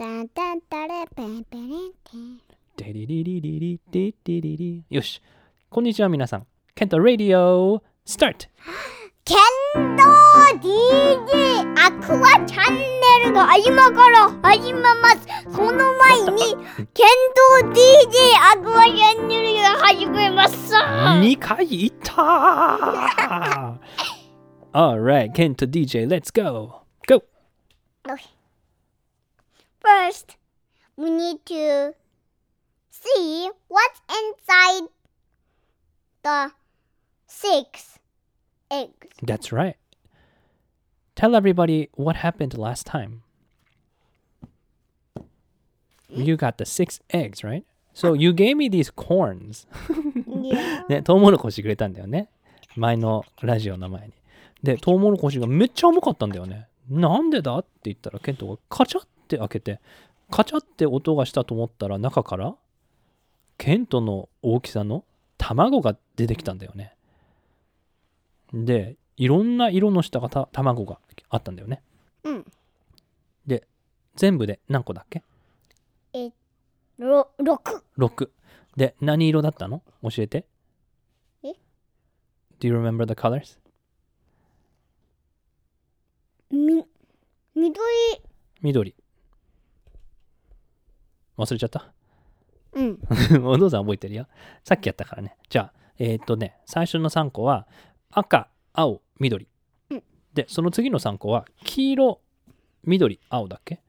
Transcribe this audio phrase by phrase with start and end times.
[0.00, 1.68] タンタンタレペンペレン
[2.10, 2.40] テン
[2.78, 5.20] デリリリリリディディリリよし。
[5.68, 6.46] こんにちは皆さん。
[6.74, 8.46] ケントラディオスタート
[9.26, 9.36] 剣
[9.98, 10.04] 道
[10.58, 16.56] DJ アクアチャンネルが今から始めますその前に
[16.94, 17.06] 剣
[17.62, 17.76] 道 DJ
[18.54, 23.78] アクアチャンネルが始めます2回行った
[24.72, 26.84] Alright, ケント DJ, let's go!
[27.06, 27.22] Go!
[29.90, 30.36] First,
[30.96, 31.94] we need to
[32.90, 34.88] see what's inside
[36.22, 36.52] the
[37.26, 37.98] six
[38.70, 39.08] eggs.
[39.20, 39.76] That's right.
[41.16, 43.22] Tell everybody what happened last time.
[46.08, 47.64] You got the six eggs, right?
[47.92, 49.66] So you gave me these corns.
[50.88, 52.28] ね、トウモロコシくれたんだよね。
[52.76, 54.12] 前のラジオの前に。
[54.62, 56.68] で、トウモロコシがめっちゃ重かったんだよね。
[56.88, 59.00] なんでだって言ったら、ケントがカチャ
[59.36, 59.80] って開けて、
[60.30, 62.56] カチャって音がしたと思ったら、中から、
[63.58, 65.04] ケントの大きさの
[65.38, 66.96] 卵が出てきたんだよね。
[68.52, 71.82] で、いろんな色のしたがた卵があったんだよね。
[72.24, 72.46] うん。
[73.46, 73.66] で、
[74.16, 75.22] 全部で何個だっけ？
[76.98, 78.30] ろ六 ?6。
[78.76, 79.82] で、何色だったの？
[80.02, 80.46] 教えて。
[81.42, 81.48] え
[82.58, 83.58] ？Do you remember the colors?
[86.50, 86.84] み
[87.54, 87.76] 緑
[88.62, 88.94] 緑。
[91.40, 91.92] 忘れちゃった？
[92.72, 92.98] うん
[93.46, 94.26] お父さん覚えてるよ。
[94.64, 95.36] さっきやったからね。
[95.48, 97.66] じゃあ、えーっとね、最初の3個は
[98.10, 99.48] 赤、青、緑。
[99.90, 100.02] うん
[100.34, 102.20] で、その次の3個は黄色、
[102.84, 103.80] 緑、青だっけ？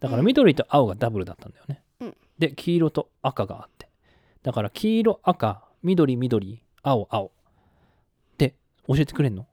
[0.00, 1.82] だからうん緑と青がダブルだったんだよね。
[2.00, 3.88] うんで、黄色と赤があって。
[4.42, 7.32] だから黄色、赤、緑、緑、青、青。
[8.38, 8.54] で、
[8.86, 9.46] 教えてくれんの？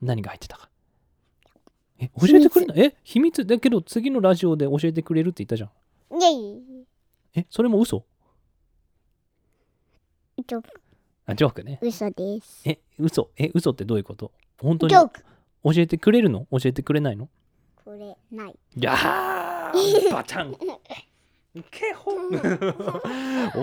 [0.00, 0.68] 何が入ってたか。
[1.98, 2.74] え、教えてくれんの？
[2.76, 3.44] え、秘密？
[3.46, 5.70] だけど次のラジオで教えてくれるって言ったじゃん。
[6.10, 6.86] イェイ。
[7.34, 8.04] え、それも嘘？
[10.46, 10.80] ジョーク。
[11.26, 11.78] あ、ジョークね。
[11.82, 12.62] 嘘です。
[12.68, 13.30] え、嘘？
[13.36, 14.32] え、嘘ってどういうこと？
[14.60, 15.24] 本当にジョーク。
[15.64, 16.46] 教えてくれるの？
[16.50, 17.28] 教えてくれないの？
[17.84, 18.56] これない。
[18.76, 20.54] いやー バタン。
[21.70, 22.12] けほ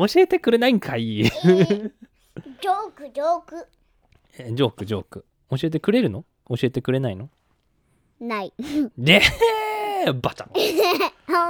[0.08, 1.24] 教えてくれないんかい。
[1.24, 3.68] ジョークジョーク。
[4.38, 5.26] えジョーク、ジョーク。
[5.52, 6.26] 教えてくれるの？
[6.50, 7.30] 教えてくれないの？
[8.20, 8.54] ない。
[8.98, 9.22] で
[10.14, 10.50] バタン
[11.28, 11.42] ま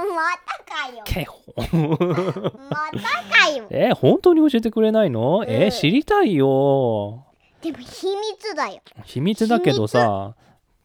[0.46, 1.34] たかよ。
[1.56, 3.66] またかよ。
[3.70, 5.44] え、本当に教えてくれないの？
[5.46, 5.70] え、うん。
[5.70, 7.24] 知りたいよ。
[7.60, 8.80] でも秘密だよ。
[9.04, 10.34] 秘密だけどさ、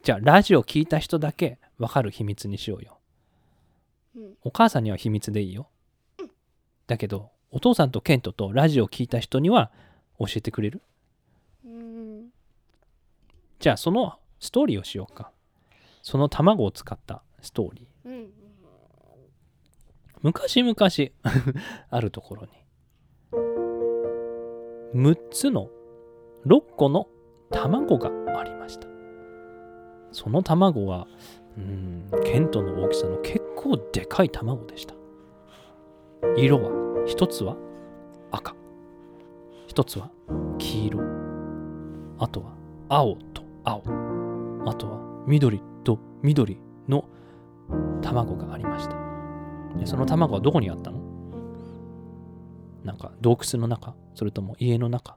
[0.02, 2.98] じゃあラジオ聞いた人だけわかる秘密にしようよ。
[4.16, 4.34] うん。
[4.44, 5.68] お母さんには秘密でいいよ。
[6.86, 9.70] だけど、お父さんとケントとラジオ聞いた人には
[10.18, 10.82] 教えてくれる？
[11.64, 12.28] うん。
[13.58, 15.30] じゃあそのストーリーをしようか。
[16.02, 18.08] その卵を使ったストーリー。
[18.08, 18.32] うん。
[20.22, 20.74] 昔々
[21.90, 22.48] あるところに。
[24.94, 25.68] 6つの
[26.46, 27.08] 6個の
[27.50, 28.86] 卵がありました。
[30.12, 31.06] その卵は
[31.56, 34.94] うんケントの大きさの結構でかい卵でした。
[36.36, 36.70] 色は
[37.06, 37.56] 一つは
[38.30, 38.54] 赤。
[39.66, 40.10] 一つは
[40.58, 41.00] 黄色。
[42.18, 42.54] あとは
[42.88, 43.82] 青と青。
[44.66, 46.58] あとは緑と緑
[46.88, 47.04] の
[48.00, 48.96] 卵がありました。
[49.78, 51.00] でその卵はどこにあったの？
[52.84, 53.94] なんか洞窟の中？
[54.14, 55.16] それとも家の中？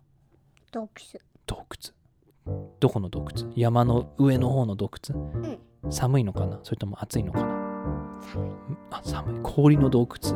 [0.72, 1.22] 洞窟。
[1.46, 1.94] 洞窟。
[2.80, 3.52] どこの洞窟？
[3.56, 6.60] 山の上の方の洞窟、寒いのかな？
[6.64, 8.22] それとも暑いのかな？
[8.34, 8.52] 寒い。
[8.92, 9.40] あ寒い。
[9.44, 10.34] 氷の洞窟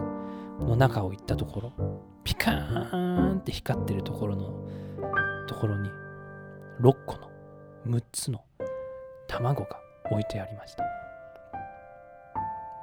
[0.60, 1.72] の中を行ったところ。
[2.24, 4.54] ピカーンって光ってるところの
[5.48, 5.90] ところに
[6.82, 7.30] 6個の
[7.88, 8.44] 6つの
[9.28, 9.80] 卵が
[10.12, 10.84] 置いてありました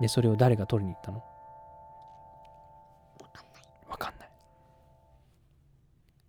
[0.01, 1.19] でそれを誰が取りに行ったの？
[1.19, 1.25] わ
[3.33, 3.63] かんない。
[3.89, 4.29] わかんない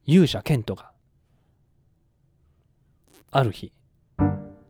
[0.05, 0.91] 勇者ケントが。
[3.31, 3.73] ある日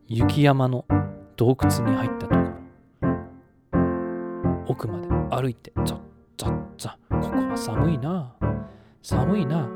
[0.08, 0.86] 雪山の
[1.36, 2.48] 洞窟に入ったところ
[4.68, 6.00] 奥まで歩いてザッ
[6.38, 8.36] ザッザッここは寒いな。
[9.04, 9.70] 寒いな。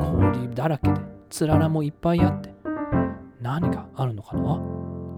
[0.00, 2.54] 氷だらけでつららもいっぱいあって
[3.40, 4.60] 何があるのかなあ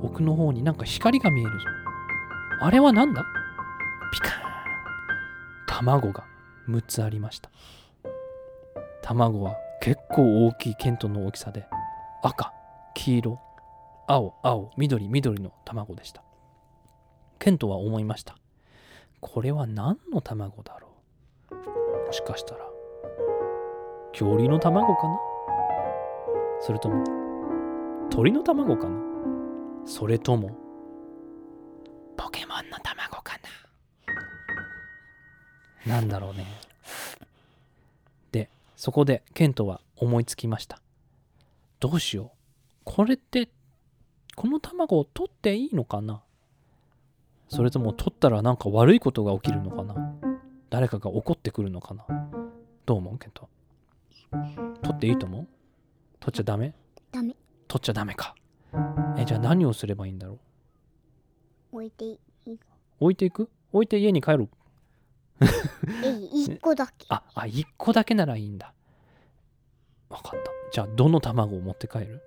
[0.03, 1.59] 奥の方になんか光が見えるぞ。
[2.61, 3.27] あれはなんだ？
[4.13, 4.35] ピカーン。
[5.67, 6.25] 卵が
[6.69, 7.51] 6つありました。
[9.03, 11.67] 卵は結構大きいケントの大きさで
[12.23, 12.53] 赤
[12.95, 13.41] 黄色
[14.07, 16.23] 青青緑緑の卵でした。
[17.39, 18.37] ケントは思いました。
[19.21, 20.89] これは何の卵だろ
[21.51, 21.55] う？
[22.07, 22.61] もしかしたら
[24.13, 25.19] 恐竜の卵かな？
[26.61, 27.03] それとも
[28.11, 29.01] 鳥の卵かな？
[29.87, 30.51] それとも
[35.87, 36.47] なんだろうね。
[38.31, 40.81] で、そこでケントは思いつきました。
[41.81, 42.29] どうしよう。
[42.85, 43.49] これって、
[44.37, 46.23] この卵を取っていいのかな
[47.49, 50.15] それとも取ったらなんか悪いことが起きるのかな
[50.71, 52.07] 誰かが怒ってくるのかな
[52.87, 53.49] どう思うケント。
[54.83, 55.47] 取っていいと思う？
[56.19, 56.73] 取っちゃダメ？
[57.13, 57.37] ダメ
[57.69, 58.35] 取っちゃダメか。
[59.19, 60.39] え、じゃあ何をすればいいんだろ
[61.73, 61.77] う？
[61.77, 62.13] 置いてい
[62.47, 62.59] い
[63.01, 63.51] 置いていく？
[63.73, 64.49] 置いて家に帰る
[66.33, 68.73] 一個だけあ、あ、1個だけならいいんだ。
[70.09, 70.51] わかった。
[70.73, 72.21] じゃあ、どの卵を持って帰る？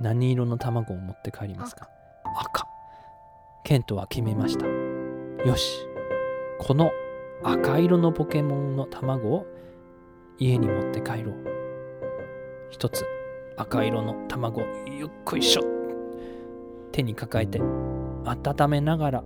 [0.00, 1.88] 何色の卵を持って帰りますか？
[2.24, 2.66] 赤。
[3.64, 4.66] ケントは決めました。
[4.66, 5.86] よし。
[6.58, 6.90] この
[7.42, 9.46] 赤色のポケモンの卵を
[10.38, 11.34] 家に持って帰ろう。
[12.70, 13.04] 一つ
[13.56, 15.62] 赤色の卵をゆっくりしょ。
[16.92, 19.24] 手に抱えて温めながら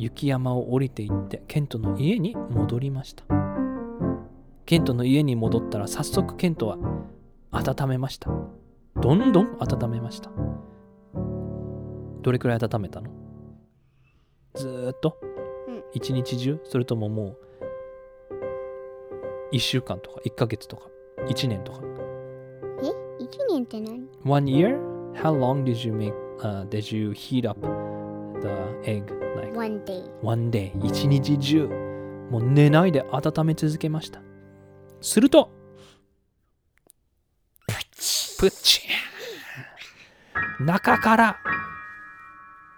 [0.00, 3.22] 雪山を降りていってケントの家に戻りました。
[4.64, 6.78] ケントの家に戻ったら早速ケントは
[7.50, 8.30] 温めました。
[8.98, 10.30] どんどん温めました。
[12.22, 13.10] どれくらい温めたの？
[14.54, 15.18] ずーっと？
[15.68, 15.82] うん。
[15.92, 16.58] 一日中？
[16.64, 17.36] それともも
[19.52, 20.88] う1週間とか？1ヶ月とか
[21.26, 21.82] ？1年とか？
[22.82, 23.22] え？
[23.22, 24.78] 一年って何？One year?
[25.12, 27.60] How long did you make, uh, did you heat up
[28.40, 28.48] the
[28.84, 29.04] egg?
[29.36, 30.02] Like One day.
[30.22, 30.72] one day.
[30.86, 31.68] 一日中。
[32.30, 34.20] もう寝ないで温め続けました。
[35.00, 35.50] すると
[38.38, 38.82] プチ。
[40.60, 41.36] ン中から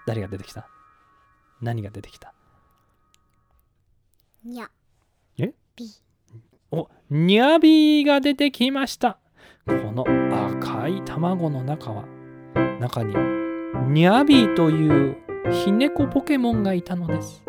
[0.06, 0.66] 誰が出てきた？
[1.60, 2.32] 何が出てきた？
[4.44, 4.68] いや
[5.38, 5.88] え？B
[6.72, 9.18] おニャビーが出てきました。
[9.66, 10.04] この
[10.58, 12.04] 赤い卵の中は
[12.80, 13.14] 中に
[13.92, 15.16] ニャビーという
[15.50, 17.42] ヒネコポケモンがいたのです。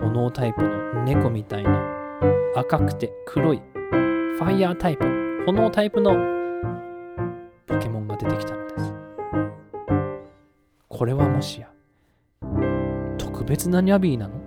[0.00, 1.82] 炎タイプの猫みたいな。
[2.54, 3.62] 赤くて黒い。
[3.74, 5.04] ファイヤータイプ。
[5.46, 6.14] 炎タイプの
[7.66, 8.94] ポケモンが出てきたのです。
[10.88, 11.68] これはもしや
[13.18, 14.40] 特別なニャビーなの？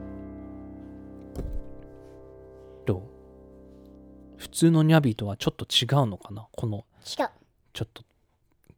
[2.86, 3.02] どう？
[4.38, 6.48] 普通のニャビーとはちょっと違うのかな？
[6.52, 7.30] この違う。
[7.74, 8.04] ちょっと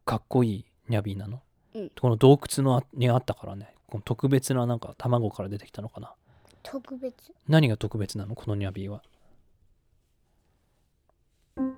[0.04, 1.40] かっこいいニャビーなの、
[1.74, 1.90] うん。
[1.98, 6.14] この洞窟のあにあったからねこの特別ななんか卵から出てきたのかな？
[6.62, 7.14] 特別？
[7.46, 8.34] 何が特別なの？
[8.34, 9.02] このニャビーは。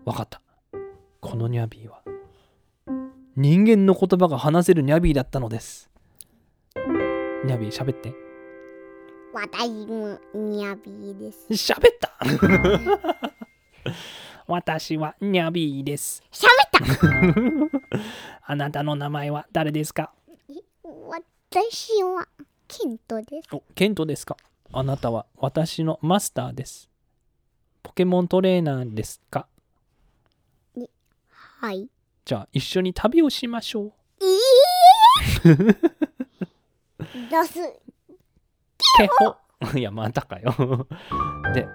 [0.04, 0.40] わかった。
[1.20, 2.02] このニャビーは。
[3.34, 5.90] 人間の言葉が話せるニャビーだったのです。
[6.76, 8.14] ニャビー喋って。
[9.32, 11.48] 私もニャビーです。
[11.50, 12.12] 喋った？
[14.46, 16.22] 私はニャビーです。
[16.30, 17.80] 喋った！
[18.46, 20.12] あなたの名前は誰ですか？
[21.56, 22.26] 私は
[22.66, 23.48] ケントです。
[23.54, 24.36] おケントですか？
[24.72, 26.90] あなたは私のマスターです。
[27.84, 29.46] ポケモントレーナーですか？
[31.60, 31.88] はい。
[32.24, 33.84] じゃあ一緒に旅をしましょう。
[33.84, 34.38] いい
[37.30, 37.60] 出 す。
[38.98, 39.08] け
[39.70, 40.88] ほいやまたかよ。
[41.54, 41.68] で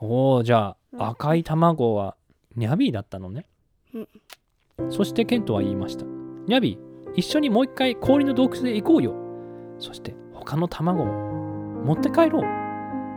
[0.00, 2.16] おおじゃあ赤い卵は
[2.56, 3.46] ニャビーだったのね、
[3.94, 4.90] うん。
[4.90, 6.04] そしてケントは言いました。
[6.04, 9.14] ニャビー一緒にもう一回氷の洞窟へ行こうよ。
[9.78, 11.12] そして他の卵も
[11.84, 12.44] 持って帰ろう。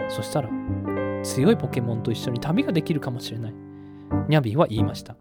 [0.10, 0.50] そしたら
[1.24, 3.54] 強いポケモンと一緒に旅ができるかもしれない。
[4.28, 5.16] ニャビーは言いました。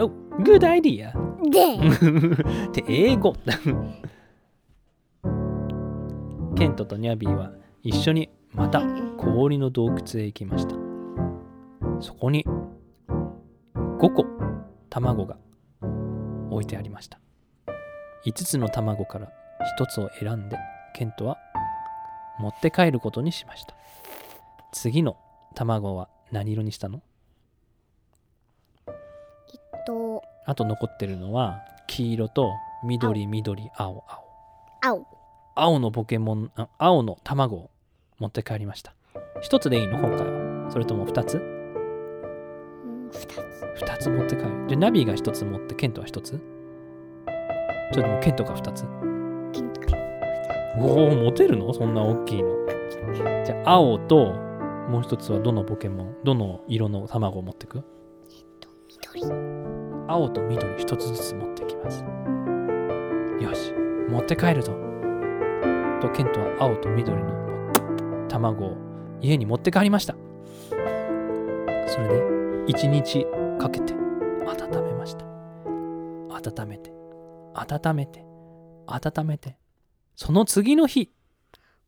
[0.00, 0.10] お
[0.42, 1.12] good idea.
[1.50, 1.74] で
[2.68, 3.34] って英語。
[6.54, 8.82] ケントとニャビーは一緒にまた
[9.16, 10.74] 氷の洞窟へ行きました。
[12.00, 12.44] そこに
[13.76, 14.24] 5個
[14.92, 15.38] 卵が
[16.50, 17.18] 置いてありました。
[18.26, 19.32] 5つの卵から
[19.78, 20.58] 1つを選んで
[20.94, 21.38] ケントは
[22.38, 23.74] 持って帰ることにしました。
[24.70, 25.16] 次の
[25.54, 27.00] 卵は何色にしたの？
[29.86, 32.52] とあと残ってるのは黄色と
[32.84, 34.24] 緑緑青青。
[34.82, 35.06] 青。
[35.54, 37.70] 青のポケモンあ青の卵を
[38.18, 38.94] 持って帰りました。
[39.40, 39.98] 一つでいいの？
[39.98, 40.70] 今回は。
[40.70, 41.51] それとも二つ？
[43.84, 44.50] 2つ持って帰る。
[44.68, 46.40] じゃ、ナビが1つ持って、ケントは1つ？
[47.92, 48.84] ちょっとケントが2つ？
[49.52, 49.94] ケント2つ。
[50.78, 51.72] おお、持てるの？
[51.74, 52.48] そんな大きいの。
[53.44, 54.32] じゃあ、青と、
[54.88, 57.78] もう1つはどのポケモン、どの色の卵を持ってく？
[57.78, 57.84] えっ
[58.60, 59.22] と、緑。
[60.08, 62.04] 青と緑1つずつ持ってきます。
[63.40, 63.72] よし、
[64.08, 64.72] 持って帰るぞ。
[66.00, 68.76] と、ケントは青と緑の卵を
[69.20, 70.14] 家に持って帰りました。
[71.86, 72.22] それで、
[72.66, 73.26] 一日
[73.62, 75.24] かけて温めました。
[75.24, 76.90] 温めて
[77.54, 78.24] 温めて
[78.88, 79.56] 温めて
[80.16, 81.12] その次の日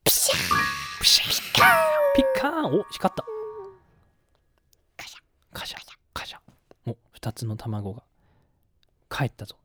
[0.05, 1.25] ピシャーピシャ
[2.15, 3.25] ピッカーンお光った。
[4.97, 5.19] カシャ
[5.53, 5.79] カシャ
[6.13, 6.39] カシャ。
[6.87, 8.05] お2つの卵が
[9.11, 9.57] 帰ったぞ。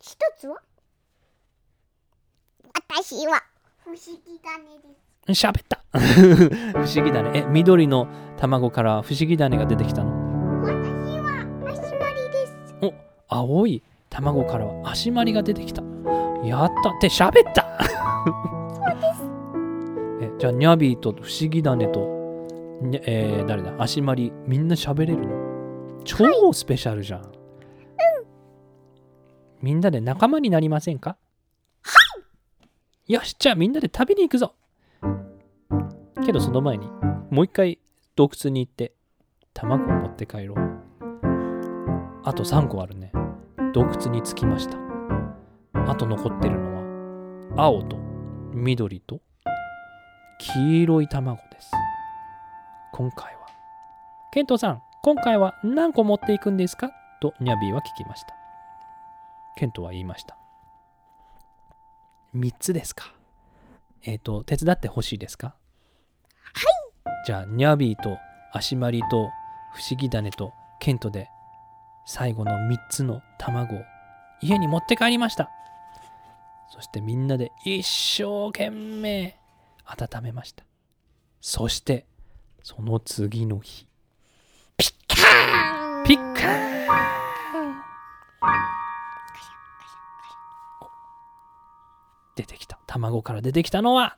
[0.00, 0.62] 一つは？
[2.92, 3.42] 私は。
[3.82, 4.78] 不思議種
[5.26, 5.98] です喋った 不
[6.86, 7.30] 思議だね。
[7.34, 8.06] え緑の
[8.36, 10.10] 卵から不思議種が出てきたの？
[10.62, 10.70] 私
[11.18, 12.74] は足まりです。
[13.28, 15.82] 青い卵からは足まりが出てきた。
[16.44, 16.90] やった。
[16.90, 17.66] って喋った。
[20.22, 22.00] えじゃあニャビーと不思議種と、
[22.82, 23.74] にえー誰だ？
[23.78, 26.00] 足まりみんな喋れるの？
[26.04, 27.22] 超スペシャルじゃん、
[29.60, 31.16] みんなで仲間になりませんか？
[31.82, 31.92] は
[33.08, 33.12] い。
[33.12, 34.54] よしじゃあみんなで食べに行くぞ
[36.24, 36.86] けどその前に
[37.30, 37.78] もう一回
[38.16, 38.92] 洞窟に行って
[39.54, 40.58] 卵を持って帰ろう。
[42.22, 43.12] あと3個あるね。
[43.72, 44.76] 洞窟に着きました。
[45.88, 47.96] あと残ってるのは青と
[48.52, 49.20] 緑と
[50.38, 51.70] 黄色い卵です。
[52.92, 53.40] 今回は。
[54.32, 56.90] ケントさん今回は何個持っていくんですか？
[57.20, 58.34] とニャビーは聞きました。
[59.56, 60.36] ケントは言いました。
[62.36, 63.14] 3つですか？
[64.02, 65.48] えっ、と手伝ってほしいですか？
[65.48, 65.59] はい
[67.26, 68.18] じゃあニャビーと
[68.52, 69.30] 足まりと
[69.74, 71.28] 不思議種とケントで
[72.06, 73.82] 最後の3つの卵を
[74.40, 75.50] 家に持って帰りました。
[76.70, 79.36] そしてみんなで一生懸命
[79.84, 80.64] 温めました。
[81.40, 82.06] そして
[82.62, 83.86] その次の日。
[84.76, 86.04] ピッカーン！
[86.04, 86.70] ピッカーン！
[92.36, 92.78] 出てきた。
[92.86, 94.16] 卵から出てきたのは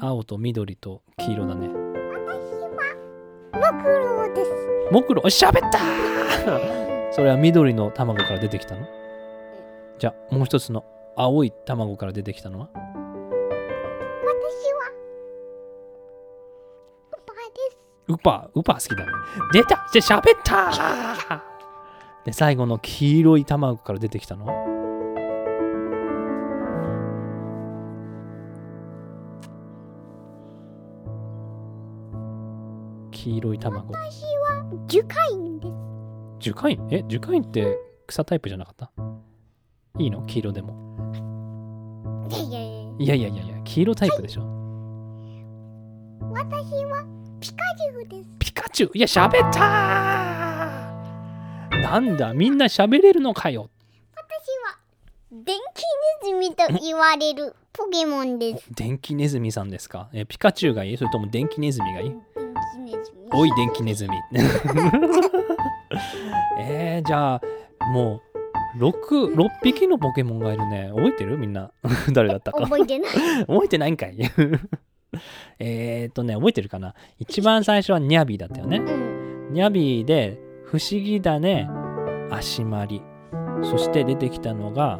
[0.00, 1.68] 青と緑と黄色だね。
[1.68, 1.72] モ
[3.82, 4.50] クロウです。
[4.90, 5.78] モクロ喋った
[7.12, 8.86] それは緑の卵から出てきたの？
[9.98, 10.84] じゃあもう一つの
[11.16, 12.68] 青い卵から出てきたのは？
[12.74, 12.88] 私は
[17.12, 17.78] ウパです。
[18.08, 18.50] ウパ？
[18.54, 19.12] ウパ好きだね。
[19.52, 19.86] 出た！
[19.92, 21.42] じゃあ喋った
[22.24, 24.63] で最後の黄色い卵から出てきたのは？
[33.24, 33.90] 黄色い卵。
[33.90, 35.74] 私は樹海です。
[36.40, 36.78] 樹海？
[36.90, 38.90] え樹海って草タイプじゃなかった？
[39.98, 40.26] いいの？
[40.26, 40.74] 黄色でも。
[42.28, 42.60] いや
[43.14, 43.42] いやいや。
[43.42, 44.42] いや黄色タイプでしょ。
[46.32, 47.06] 私は
[47.40, 48.28] ピカチュウです。
[48.38, 48.90] ピカチュウ？
[48.92, 49.60] いや喋った
[51.78, 52.34] なんだ？
[52.34, 53.70] みんな喋れるのかよ。
[54.14, 54.20] 私
[54.66, 54.76] は
[55.30, 55.80] 電気
[56.26, 58.66] ネズミと言われるポケモンです。
[58.74, 60.10] 電気ネズミさんですか？
[60.12, 60.98] えピカチュウがいい？
[60.98, 62.10] それとも電気ネズミがいい？
[62.10, 62.33] 電気ネズミ
[63.32, 64.10] おい電気ネズミ。
[66.60, 67.40] えー、じゃあ
[67.92, 68.20] も
[68.76, 70.90] う 6, 6匹のポケモンがいるね。
[70.94, 71.38] 覚えてる？
[71.38, 71.70] みんな。
[72.12, 72.60] 誰だったか。
[72.62, 73.10] 覚えてない。
[73.46, 74.16] 覚えてないんかい。
[75.58, 76.94] えーっとね覚えてるかな。
[77.18, 78.78] 一番最初はニャビーだったよね。
[78.78, 79.52] うん。
[79.52, 81.68] ニャビーで不思議だね
[82.30, 83.02] 足まり。
[83.62, 84.98] そして出てきたのが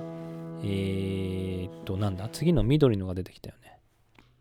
[0.62, 2.28] えー、っとなんだ？
[2.30, 3.78] 次の緑のが出てきたよね。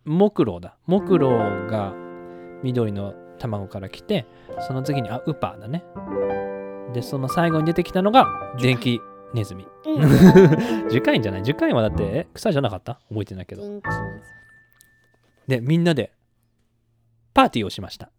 [0.06, 0.78] 木狼だ。
[0.86, 1.94] 木狼が
[2.62, 4.26] 緑の卵から来て
[4.68, 5.84] その次にあウパーだね。
[6.94, 9.02] でその最後に出てきたのが電気
[9.34, 9.68] ネズミ。
[9.86, 10.10] うん。
[10.90, 11.44] 樹海じゃない？
[11.44, 13.00] 樹海はだってえ草じゃなかった？
[13.10, 13.64] 覚えてないけど。
[15.48, 16.12] でみんなで
[17.34, 18.10] パーティーをしました。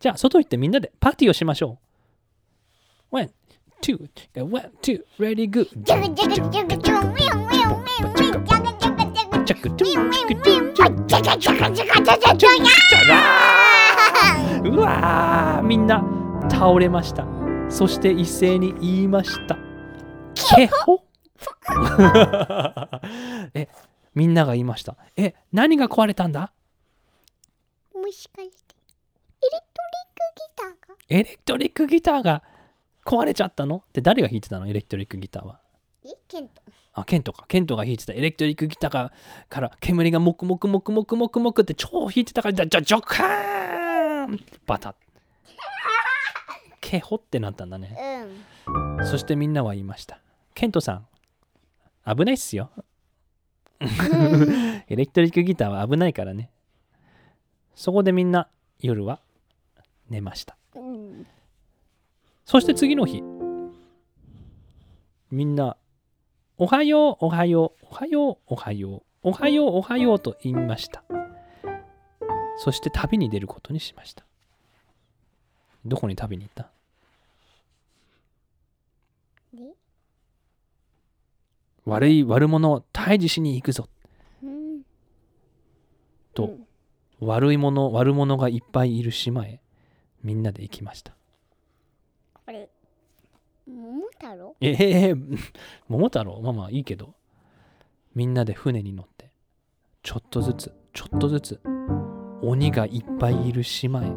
[0.00, 1.78] じゃあ外行ってみんなでパーティーをしましょ
[3.12, 3.16] う。
[3.16, 3.30] One,
[3.80, 3.98] two,
[4.36, 13.71] one, two, ready, go ミジャガジャガジャガジャガウィンウィンウィンウィンジャガジャガジャガジャガチャクトゥウィンウチクィンウィントゥチャジャガジャガジャガジャガジャガチャラー
[14.64, 16.04] うわーみんな
[16.50, 17.26] 倒れました。
[17.68, 19.56] そして一斉に言いました。
[20.56, 21.02] ケホ？
[23.54, 23.68] え
[24.14, 24.96] みんなが言いました。
[25.16, 26.52] え何が壊れたんだ？
[27.94, 28.74] もしかして
[29.42, 30.96] エレクトリックギターが？
[31.08, 32.42] エレクトリックギターが
[33.04, 33.76] 壊れちゃったの？
[33.88, 34.66] って誰が弾いてたの？
[34.68, 35.60] エレクトリックギターは。
[36.04, 36.62] えケント。
[36.94, 37.46] あケントか。
[37.48, 38.12] ケントが弾いてた。
[38.12, 39.12] エレクトリックギターが
[39.48, 43.91] から煙がモクモクモクモクモクモクって超弾いてたからじゃじゃジョカー
[44.26, 44.90] ンバタ。
[44.90, 44.94] ッ
[46.80, 47.96] ケホってなったんだね。
[48.66, 49.06] うん。
[49.06, 50.20] そしてみんなは言いました。
[50.54, 51.06] ケントさん
[52.04, 52.70] 危ないっすよ。
[53.80, 56.50] エレクトリックギターは危ないからね。
[57.74, 58.48] そこでみんな
[58.80, 59.20] 夜は
[60.08, 60.56] 寝ました。
[60.74, 61.26] うん。
[62.44, 63.22] そして次の日
[65.30, 65.76] みんな
[66.58, 71.02] おはようおはようおはようおはようおはようおはようと言いました
[72.58, 74.24] そして旅に出ることにしました。
[75.84, 76.70] どこに旅に行った？
[79.54, 79.74] で？
[81.84, 83.88] 悪い悪者を退治しに行くぞ。
[84.42, 84.82] うん。
[86.34, 86.66] と、うん。
[87.26, 89.60] 悪い者悪者がいっぱいいる島へ
[90.22, 91.12] みんなで行きました。
[92.46, 92.68] これ
[93.66, 94.56] 桃太郎？
[94.60, 95.14] ええ
[95.88, 96.40] 桃太郎？
[96.40, 97.14] まあまあいいけど。
[98.14, 99.30] みんなで船に乗って
[100.02, 101.60] ちょっとずつちょっとずつ
[102.42, 104.12] 鬼がいっぱいいる島へ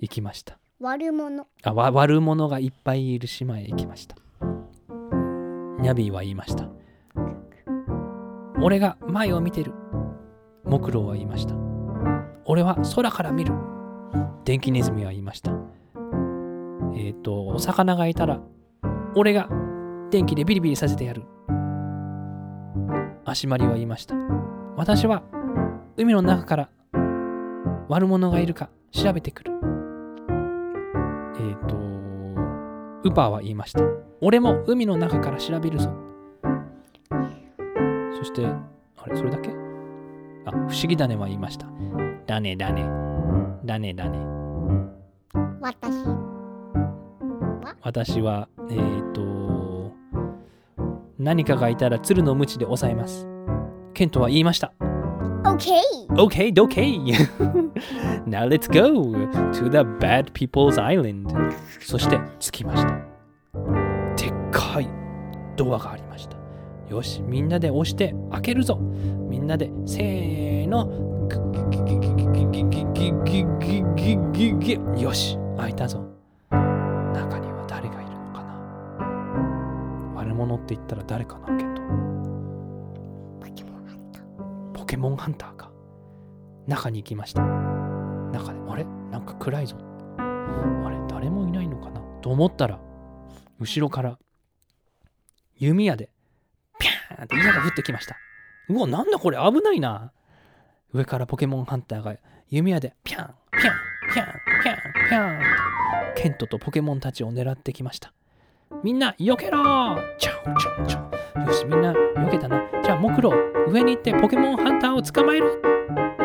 [0.00, 0.58] 行きました。
[0.80, 1.46] 悪者。
[1.62, 4.16] あわ悪者がいっぱいいる島へ行きました。
[5.80, 6.68] ニャビーは言いました。
[8.62, 9.72] 俺が前を見てる。
[10.64, 11.54] モクロウは言いました。
[12.44, 13.54] 俺は空から見る。
[14.44, 15.52] 電気ネズミは言いました。
[16.94, 18.40] えっ、とお魚がいたら
[19.16, 19.48] 俺が
[20.10, 21.22] 電気でビリビリさせてやる。
[23.24, 24.14] 足まりは言いました。
[24.76, 25.22] 私は
[25.96, 26.68] 海の中から
[27.88, 29.52] 悪者がいるか調べてくる
[31.36, 31.76] えっ、と、
[33.02, 33.82] ウパーは言いました。
[34.20, 35.92] 俺も海の中から調べるぞ。
[38.16, 39.50] そして、あれ、それだけ？
[40.46, 41.66] あ、不思議だねは言いました。
[42.26, 42.88] だねだね。
[43.64, 44.18] だねだね。
[45.60, 45.92] 私
[47.82, 49.92] 私は、えっ、と、
[51.18, 53.28] 何かがいたら鶴の鞭で抑えます。
[53.92, 54.72] ケントは言いました。
[55.44, 55.82] Okay.
[56.16, 56.98] Okay, okay.
[58.26, 59.12] Now let's go
[59.52, 61.28] to the bad people's island.
[61.80, 62.94] そして着きました。
[64.16, 64.88] でっかい
[65.56, 66.36] ドアがありました。
[66.88, 68.76] よし、みんなで押して開けるぞ。
[69.28, 70.88] みんなでせーの。
[74.96, 76.04] よし、開いたぞ。
[76.50, 78.54] 中には誰がいるのかな
[80.16, 81.63] 悪者って言ったら誰かな
[85.04, 85.70] モンハンターか。
[86.66, 87.42] 中に行きました。
[87.42, 88.84] 中で、あれ？
[89.10, 89.76] なんか暗いぞ。
[90.16, 92.00] あれ誰もいないのかな？
[92.22, 92.80] と思ったら、
[93.60, 94.18] 後ろから、
[95.58, 96.08] 弓矢で、
[96.78, 98.16] ピャーンって矢が降ってきました。
[98.70, 99.36] うわ、なんだこれ？
[99.36, 100.10] 危ないな。
[100.94, 102.16] 上からポケモンハンターが
[102.48, 103.74] 弓矢で、ピャン、ピャン、
[104.10, 104.26] ピャン、
[104.62, 104.76] ピャン、
[105.10, 105.40] ピャン
[106.14, 108.14] と、ケントとポケモンたちを狙ってきました。
[108.82, 109.62] みんな、避けろ
[110.18, 112.62] チャオチャオチャオよし、みんな、避けたな。
[112.84, 113.32] じゃあ、モクロ、
[113.68, 115.48] 上に行ってポケモンハンターを捕まえろ。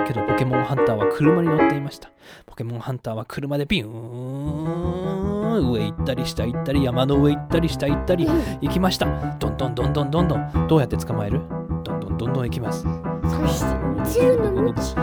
[0.05, 2.11] けど、ポケモンハンターは車に乗っていました。
[2.45, 8.27] ポケモンハンターは車でビューン上行ったり下行ったり山の上行ったり下行ったり
[8.61, 9.05] 行きました。
[9.37, 10.67] どんどんどんどんどんどん。
[10.67, 11.41] どうやって捕まえる？
[11.83, 12.83] どんどんどんどん行きます。
[12.83, 13.67] そして
[14.05, 14.95] 鶴のムチ。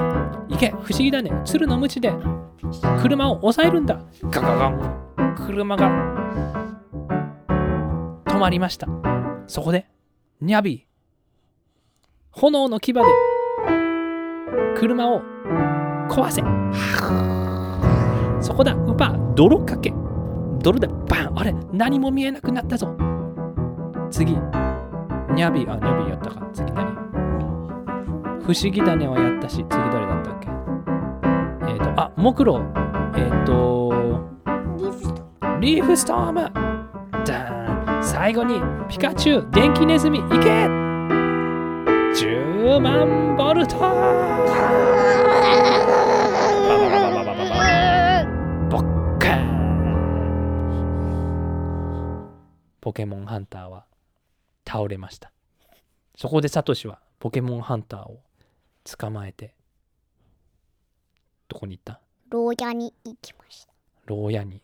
[0.49, 0.71] 行け。
[0.71, 1.31] 不思議だね。
[1.45, 2.12] つるのムチで
[3.01, 3.99] 車を押さえるんだ。
[4.31, 5.35] ガガガン。
[5.37, 5.90] 車が
[8.27, 8.87] 止まりました。
[9.47, 9.87] そこで
[10.40, 10.86] ニャビ
[12.37, 13.01] 炎の牙で
[14.77, 15.22] 車を
[16.11, 16.42] 壊せ。
[18.40, 18.75] そこだ。
[18.75, 19.94] ウパ泥かけ。
[20.62, 21.38] 泥でバン。
[21.38, 22.94] あれ何も見えなくなったぞ。
[24.11, 24.33] 次。
[24.33, 26.46] ニャビあニャビやったか。
[26.53, 26.94] 次何？
[28.42, 30.49] 不思議種はやったし、次誰だったっけ？
[31.72, 32.64] えっ、と、あ、木狼。
[33.16, 33.92] えっ、と、
[34.79, 35.22] リフト
[35.61, 36.42] リーフストーム。
[37.25, 38.05] ダーン。
[38.05, 40.86] 最後に、ピカチュウ、電気ネズミ、行け！
[42.17, 43.77] 10万ボルト。
[52.81, 53.85] ポケモンハンターは
[54.67, 55.31] 倒れました。
[56.17, 58.21] そこでサトシはポケモンハンターを
[58.85, 59.55] 捕まえて
[61.49, 62.01] どこに行った？
[62.31, 63.73] 牢屋に行きました。
[64.07, 64.63] 牢屋に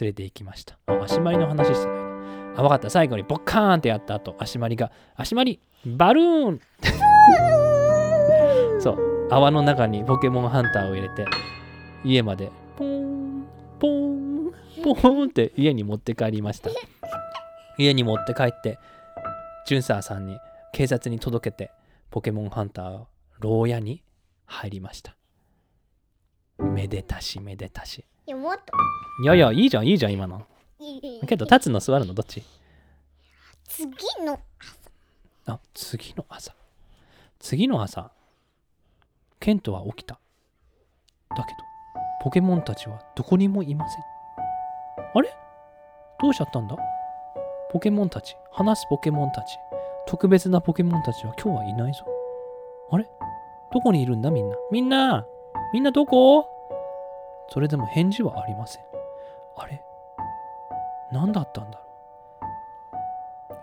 [0.00, 0.78] 連れて行きました。
[0.86, 2.01] あ足まいの話ですね。
[2.56, 2.90] あ、わかった。
[2.90, 6.60] 最後にボッカーンってやった後、足まりが、足まり、バルーン
[8.80, 11.24] そう、泡の中にポケモンハンターを入れて、
[12.04, 13.46] 家まで、ポーン、
[13.78, 16.70] ポーン、ポーンって家に持って帰りました。
[17.78, 18.78] 家に持って帰って、
[19.66, 20.38] ジュンサーさんに
[20.72, 21.72] 警察に届けて、
[22.10, 23.08] ポケモンハンターを
[23.40, 24.02] 牢屋に
[24.44, 25.16] 入りました。
[26.58, 28.04] めでたしめでたし。
[28.26, 28.72] いやもっと
[29.22, 30.46] いやいや、いいじゃん、いいじゃん、今の。
[31.26, 32.42] けど、立つの座るのどっち？
[33.68, 33.90] 次
[34.24, 34.38] の
[35.46, 36.54] あ、次の朝。
[37.38, 38.10] 次の朝、
[39.40, 40.18] ケントは起きた。
[41.34, 41.46] だけど、
[42.22, 44.02] ポケモンたちはどこにもいません。
[45.14, 45.34] あれ？
[46.20, 46.76] どうしちゃったんだ？
[47.72, 49.56] ポケモンたち、話すポケモンたち、
[50.06, 52.04] 特別なポケモンたちは今日はいないぞ。
[52.90, 53.08] あれ？
[53.72, 54.30] どこにいるんだ？
[54.30, 54.56] みんな。
[54.70, 55.26] みんな
[55.72, 56.46] みんなどこ？
[57.48, 58.84] それでも返事はありません。
[59.56, 59.82] あれ？
[61.12, 61.84] 何だったんだろ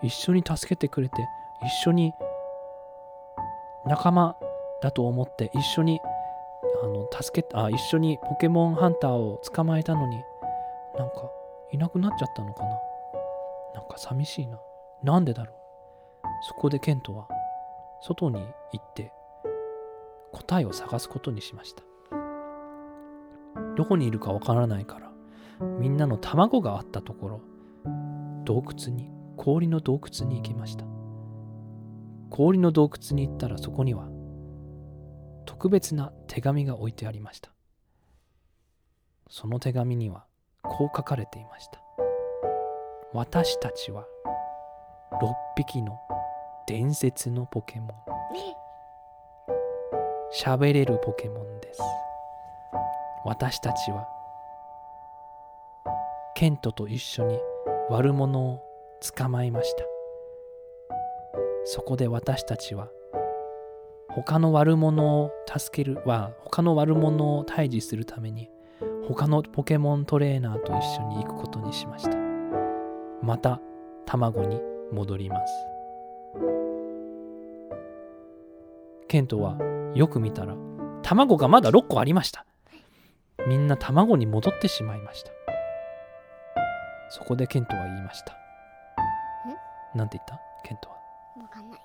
[0.02, 1.16] う一緒に助けてくれて、
[1.62, 2.14] 一緒に
[3.84, 4.36] 仲間
[4.82, 6.00] だと思って一緒に
[6.82, 10.16] あの助けあ一緒にポケモンハンターを捕まえたのに
[10.96, 11.30] なんか
[11.72, 12.68] いなくなっちゃったのかな
[13.74, 14.58] なんか寂しいな。
[15.02, 15.56] なんでだろう。
[16.48, 17.28] そこでケントは
[18.00, 18.40] 外に
[18.72, 19.12] 行って
[20.32, 21.82] 答えを探すことにしました。
[23.76, 25.09] どこにいるかわからないから、
[25.78, 27.40] みんなの卵があったところ、
[28.44, 30.84] 洞窟に、氷の洞窟に行きました。
[32.30, 34.08] 氷の洞窟に行ったらそこには
[35.44, 37.50] 特別な手紙が置いてありました。
[39.28, 40.24] その手紙には
[40.62, 41.80] こう書かれていました。
[43.12, 44.06] 私たちは
[45.20, 45.98] 6匹の
[46.66, 47.90] 伝説のポケモン。
[50.32, 51.80] 喋れるポケモンです。
[53.24, 54.06] 私たちは
[56.40, 57.38] ケントと一緒に
[57.90, 58.62] 悪者を
[59.14, 59.84] 捕まえました。
[61.66, 62.88] そこで私たちは
[64.08, 68.48] 他の悪者を助けるは他の悪者を退治するために
[69.06, 72.16] 他のポケモントレーナーと一緒に行くことにしました。
[73.20, 73.60] また
[74.06, 75.52] 卵に戻ります。
[79.08, 79.58] ケントは
[79.94, 80.56] よく見たら
[81.02, 82.46] 卵がまだ6個ありました。
[83.46, 85.32] みんな卵に戻ってしまいました。
[87.10, 88.36] そこでケントは言いました。
[89.94, 90.40] なんて言った？
[90.62, 90.96] ケントは。
[91.42, 91.80] わかんない。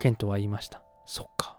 [0.00, 0.82] ケントは言いました。
[1.06, 1.56] そっか。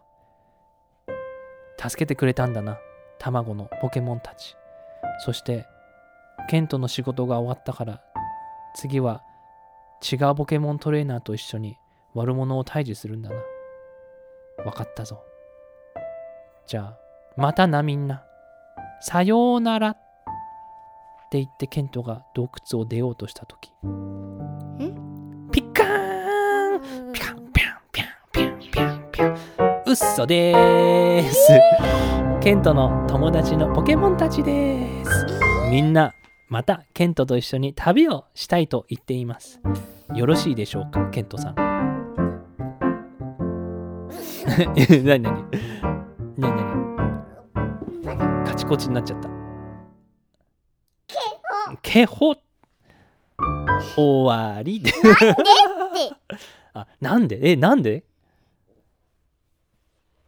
[1.81, 2.77] 助けてくれたんだな。
[3.17, 4.57] 卵のポケモンたち。
[5.19, 5.65] そして、
[6.49, 8.01] ケントの仕事が終わったから、
[8.75, 9.23] 次は
[10.11, 11.77] 違うポケモントレーナーと一緒に
[12.13, 13.35] 悪者を退治するんだな。
[14.65, 15.23] わかったぞ。
[16.67, 16.97] じゃあ、
[17.37, 18.25] またなみんな。
[18.99, 19.95] さようなら。
[21.29, 23.71] って言ってケントが洞窟を出ようとしたとき。
[25.51, 27.13] ピッカーン！
[27.13, 29.83] ピャンピャンピャンピャンピャンピャン。
[29.85, 31.59] うっそでーす。
[32.41, 35.11] ケントの友達のポケモンたちです。
[35.69, 36.15] みんな
[36.47, 39.61] またケントと一緒に旅をしたいと言っています。
[40.15, 41.55] よろしいでしょうかケントさん。
[41.55, 41.67] な
[44.65, 46.55] になになに
[48.01, 49.29] なにカチコチになっちゃった
[51.91, 52.35] ケホ
[53.95, 54.79] 終わり。
[54.79, 54.97] でで、
[56.75, 57.39] あなんで？
[57.41, 58.03] えなんで？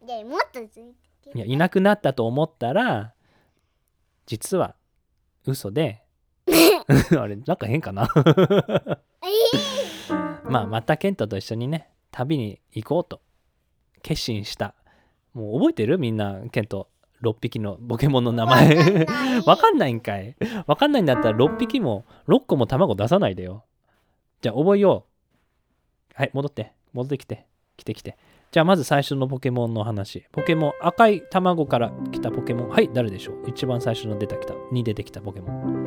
[0.04, 1.30] で、もっとついて。
[1.32, 3.14] いやいなくなったと思ったら
[4.26, 4.74] 実は
[5.46, 6.02] 嘘で。
[7.16, 8.08] あれなんか変かな？
[10.42, 13.22] まあまたケントと一緒にね旅に行こうと
[14.02, 14.74] 決心した。
[15.32, 15.96] もう覚えてる？
[15.96, 16.88] みんなケント
[17.22, 19.06] 6匹のポケモンの名前。
[19.46, 19.92] わかんない。
[19.92, 20.36] んかい。
[20.66, 23.64] わかんないんだったら6匹も6個も卵出さないでよ。
[24.40, 26.14] じゃあ覚えよう。
[26.14, 26.72] はい戻って。
[26.92, 27.46] 戻ってきて。
[27.76, 28.18] 来て来て。
[28.50, 30.26] じゃあまず最初のポケモンの話。
[30.32, 32.68] ポケモン赤い卵から来たポケモン。
[32.68, 33.44] はい誰でしょう。
[33.46, 34.54] 一番最初の出てきた。
[34.72, 35.82] に出てきたポケモン。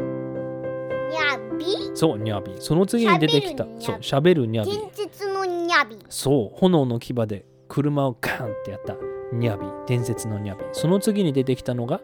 [1.09, 1.65] ニャビ？
[1.93, 2.55] そうニャビ。
[2.59, 3.65] その次に出てきた。
[3.79, 4.71] そう喋るニャビ。
[4.71, 5.97] 伝説のニャビ。
[6.09, 8.95] そう炎の牙で車をガーンってやった
[9.33, 10.63] ニャビ伝説のニャビ。
[10.71, 12.01] その次に出てきたのが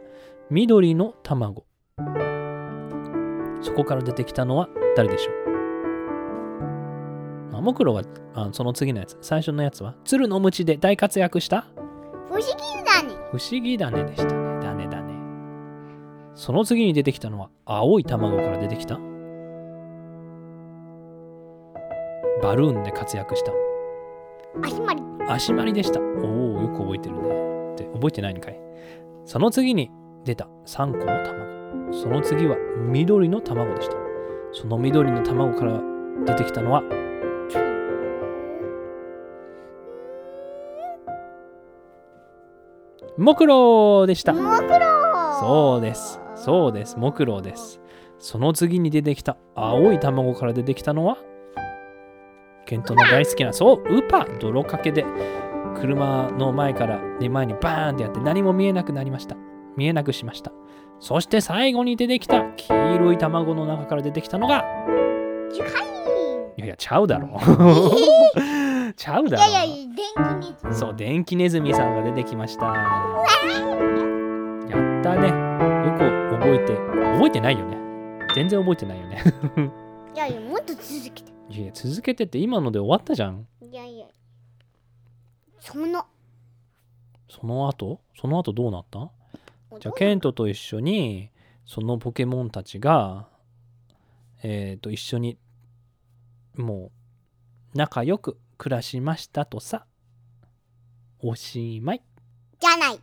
[0.49, 1.65] 緑の卵。
[3.61, 5.31] そこから出てきたのは誰でしょ
[7.53, 7.55] う？
[7.57, 8.01] あモクロが
[8.33, 9.17] あその次のやつ。
[9.21, 11.65] 最初のやつは鶴の鞭で大活躍した？
[12.27, 12.47] 不思議
[12.85, 13.13] だね。
[13.31, 14.59] 不思議だねでしたね。
[14.63, 15.13] だねだね。
[16.33, 18.99] その次に出てきたのは青い卵から出てきた？
[22.41, 23.51] バルーンで活躍した。
[24.63, 25.03] 足まり。
[25.29, 25.99] 足まりでした。
[25.99, 27.21] おお、よく覚えてるね。
[27.73, 28.59] って覚えてないのかい。
[29.25, 29.91] その次に
[30.25, 31.93] 出た3個の卵。
[31.93, 32.57] その次は
[32.89, 33.95] 緑の卵でした。
[34.53, 35.81] その緑の卵から
[36.25, 36.83] 出てきたのは
[43.17, 44.33] 木狼でした。
[44.33, 44.79] モクロ
[45.39, 46.19] そうです。
[46.35, 46.97] そうです。
[46.97, 47.79] 木狼です。
[48.19, 51.17] その次に出てきた青い卵から出てきたのは
[52.65, 55.05] ケントの大好きな、そう、ウパ泥かけで
[55.81, 59.35] 車の前からで前にバーンってやって何も見えなくなりました。
[59.75, 60.51] 見えなくしました。
[60.99, 64.63] そして最後に出てきた黄色い卵の中から出てきたのが、
[66.57, 67.39] いやいや、ちゃうだろ。
[68.95, 69.49] ちゃうだろ。
[69.49, 72.65] いやいや電気にそう、電気ネズミさんが出てきました。
[72.65, 72.73] や
[74.99, 75.29] ったね。
[75.29, 75.33] よ
[75.97, 76.75] く覚えて、
[77.15, 77.77] 覚えてないよね。
[78.35, 79.23] 全然覚えてないよね。
[80.13, 83.47] いやいやもっと続けていやいや、続けてって今ので終わったじゃん。
[83.61, 84.05] いやいや
[85.61, 86.05] その。
[87.29, 88.01] その後？
[88.19, 89.11] その後どうなった？
[89.79, 91.29] じゃあケントと一緒に
[91.65, 93.29] そのポケモンたちが
[94.43, 95.37] えっ、ー、と一緒に
[96.57, 96.91] も
[97.73, 99.85] う仲良く暮らしましたとさ。
[101.23, 102.01] おしまい。
[102.59, 102.99] じゃない。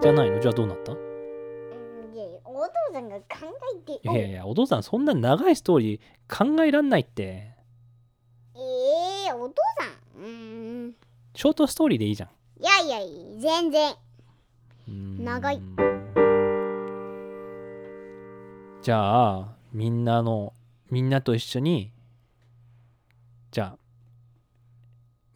[0.00, 0.40] じゃないの？
[0.40, 0.92] じゃあどうなった？
[0.92, 0.96] お
[2.62, 3.24] 父さんが考
[3.86, 4.08] えて。
[4.08, 7.56] いやいやお父さんそんな長いストーリー考えらんないって。
[8.54, 10.22] えー、お父さん？
[10.22, 10.94] うん。
[11.38, 12.30] ショートストーリーでいいじゃん。
[12.60, 12.98] いやいや
[13.38, 13.94] 全然。
[15.22, 15.62] 長い。
[18.82, 20.52] じゃあみんなの
[20.90, 21.92] みんなと一緒に
[23.52, 23.78] じゃあ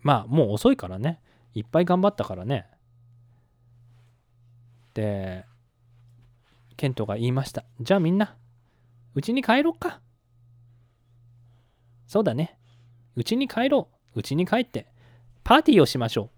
[0.00, 1.20] まあもう遅いからね。
[1.54, 2.66] いっぱい頑張ったからね。
[4.94, 5.44] で
[6.76, 7.64] ケントが言いました。
[7.80, 8.34] じゃあみんな
[9.14, 10.00] うちに帰ろっか。
[12.08, 12.58] そうだね。
[13.14, 14.18] うちに帰ろう。
[14.18, 14.90] うちに帰って。
[15.44, 16.30] パーティーをしましょう。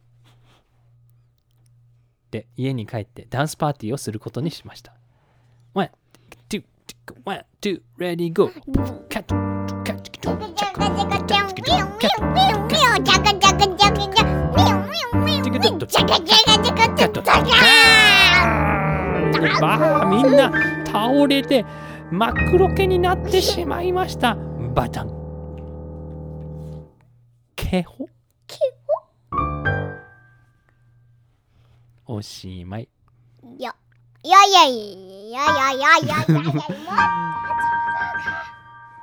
[2.30, 4.94] で、家に帰ってダンスパーティーをすることにしました。
[19.60, 20.52] バーみんな
[20.86, 21.64] 倒れて
[22.10, 24.36] 真っ黒けになってしまいました
[24.74, 25.08] バタン
[27.56, 28.06] ケホ
[28.46, 28.83] ケホ
[32.06, 32.88] おしまい。
[33.42, 33.74] よ、よ
[34.22, 36.14] やい、やいやいやいや。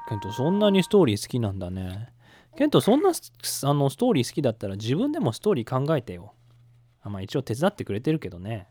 [0.07, 2.13] ケント、そんなにストーリー好きなんだね。
[2.57, 6.33] ケント、そんなあのストーリー好きだったら自分でもストーリー考えてよ。
[7.01, 8.67] あまあ、一応手伝ってくれてるけどね。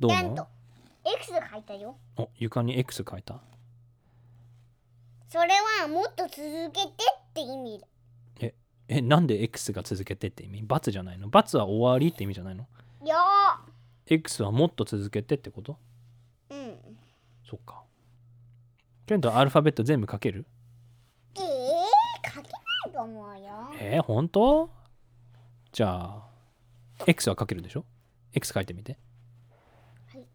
[0.00, 0.48] どうも。
[1.04, 1.96] X 書いたよ。
[2.16, 3.40] お、床に X 書いた。
[5.28, 5.48] それ
[5.80, 6.36] はもっと続
[6.72, 6.92] けてっ
[7.32, 7.86] て意味だ。
[8.88, 12.66] え、なんで X が続けてって意味罰じゃないの罰は終わりって意味じゃないの？
[13.02, 13.16] いや
[14.06, 15.78] ?X はもっと続けてってこと？
[16.50, 16.76] うん。
[17.48, 17.82] そっか。
[19.06, 20.46] ケントアルファベット全部書ける？
[21.36, 21.42] えー、
[22.26, 23.74] 書けないと思うよ。
[23.80, 24.70] えー、本当？
[25.72, 26.28] じゃあ、
[27.06, 27.84] X は書けるでしょ
[28.32, 28.98] ?X 書いてみて。
[30.12, 30.26] はい。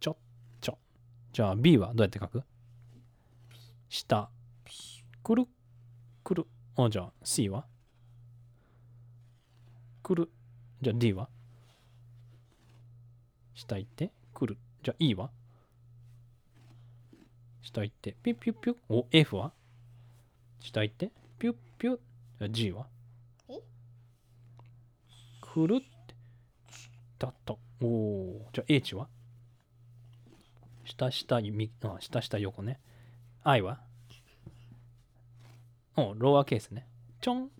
[0.00, 0.16] ちょ、
[0.60, 0.78] ちょ。
[1.32, 2.42] じゃあ B はどうやって書く？
[3.88, 4.30] 下。
[5.22, 5.46] くる、
[6.22, 6.46] くる。
[6.76, 7.66] あ、じゃあ C は？
[10.02, 10.30] 来る。
[10.82, 11.28] じゃあ D は？
[13.54, 14.58] 下行って来る。
[14.82, 15.30] じゃあ E は？
[17.62, 18.76] 下行ってピュッピュッピュッ。
[18.88, 19.52] お、F は？
[20.60, 21.96] 下行ってピュッピュッ。
[21.96, 22.86] じゃあ G は？
[25.40, 26.14] 来るって
[27.18, 27.54] だった。
[27.80, 28.48] おお。
[28.52, 29.08] じゃあ H は？
[30.84, 32.80] 下下右、あ、下下横ね。
[33.44, 33.80] I は？
[35.96, 36.86] おローアケースね。
[37.20, 37.50] ちょん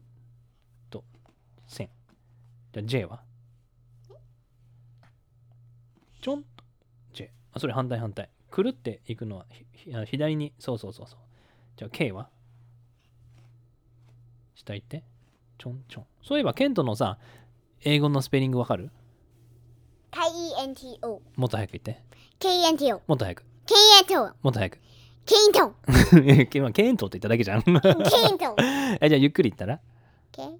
[0.90, 1.04] と
[1.66, 1.88] 線。
[2.72, 3.22] じゃあ J は？
[6.20, 6.48] ちょんと
[7.12, 7.30] J。
[7.52, 8.28] あ、それ反対反対。
[8.50, 9.46] くるっていくのは
[10.06, 10.52] 左に。
[10.58, 11.18] そうそうそうそう。
[11.76, 12.28] じゃあ K は？
[14.54, 15.04] 下行って。
[15.58, 16.06] ちょんちょん。
[16.22, 17.18] そういえばケントのさ、
[17.82, 18.90] 英語のスペリングわかる
[20.10, 21.20] ?KENTO。
[21.36, 22.02] もっと早く言って。
[22.40, 23.00] KNTO。
[23.06, 23.44] もっと早く。
[24.08, 24.34] KNTO。
[24.42, 24.78] もっと早く。
[25.26, 25.74] ケイント。
[26.68, 27.62] ンケイントンって言っただけじゃん。
[27.62, 27.78] ケイン
[28.38, 28.52] ト。
[28.52, 28.56] ン
[29.00, 29.80] えじゃあゆっくり言ったら
[30.32, 30.54] ?K-E-N-T-O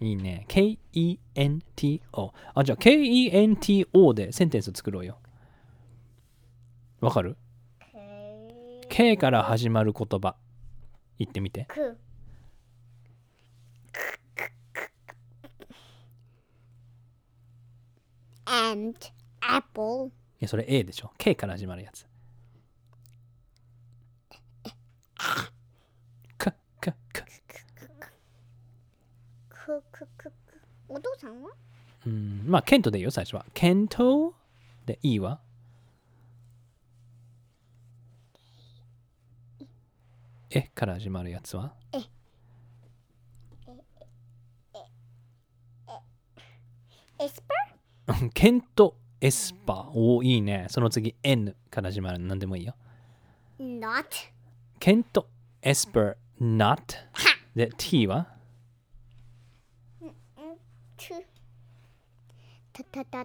[0.00, 0.44] いいね。
[0.48, 5.18] K-E-N-T-O あじゃあ K-E-N-T-O でセンテンス作ろうよ。
[7.00, 7.38] わかる
[8.88, 10.36] ？K から始まる言葉。
[11.18, 11.64] 言ってみて。
[11.64, 11.96] く
[14.34, 14.50] く。
[18.44, 18.98] And
[19.40, 21.12] apple いや、それ A でしょ。
[21.16, 22.06] K から始まるやつ。
[26.36, 27.24] か、か、か。
[29.48, 30.32] く、く、く、く。
[30.88, 31.50] お父さんは
[32.06, 33.46] うん、まあ、ケントでいいよ、最初は。
[33.54, 34.34] ケント
[34.84, 35.40] でいいわ。
[40.50, 41.98] えから始まるやつはえ。
[47.18, 47.42] エス
[48.06, 48.96] パーケント。
[49.20, 52.74] エスパーおーいいねその次エ N から始まる何でもいいよ
[53.58, 54.04] Not
[54.78, 55.26] ケント
[55.62, 56.96] エスパー Not
[57.54, 58.26] で T は
[62.72, 63.24] タタ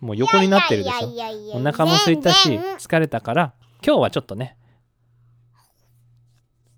[0.00, 1.08] もう横になってるでしょ？
[1.08, 4.56] おや腹も空いたし疲れたから今日はちょっとね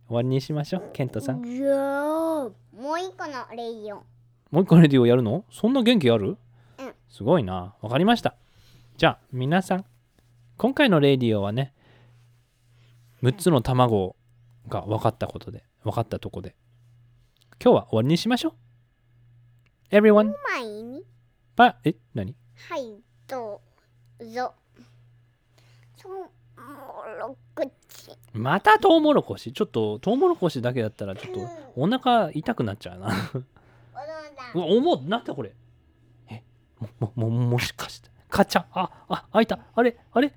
[0.08, 1.44] 終わりにしましょうケントさん。
[1.46, 3.96] いやーもう一個のレイオ。
[3.96, 4.00] ン
[4.50, 5.44] もう一個レディオやるの？
[5.52, 6.38] そんな元気ある？
[6.78, 6.94] うん。
[7.08, 7.74] すごいな。
[7.80, 8.34] わかりました。
[8.96, 9.84] じゃあ皆さん
[10.56, 11.74] 今回のレディオはね
[13.22, 14.16] 6つの卵
[14.68, 16.54] が分かったことで分かったとこで
[17.62, 18.54] 今日は終わりにしましょ
[19.92, 19.94] う。
[19.94, 21.04] Everyone 前に
[21.54, 21.94] バえ？
[22.14, 22.34] 何？
[22.68, 23.60] はいど
[24.18, 24.54] うぞ。
[25.96, 26.26] そうも
[27.18, 29.52] ろくちまたトウモロコシ？
[29.52, 33.08] ちょっとトウモロコシだけだったらちょっとお腹痛くなっちゃうな。
[34.54, 35.02] うわ重っ。
[35.02, 35.54] なんだこれ。
[36.28, 36.42] え？
[36.98, 38.10] ももももしかして。
[38.28, 38.64] カチャ？
[38.72, 39.60] ああ開いた。
[39.74, 39.96] あれ？
[40.12, 40.34] あれ？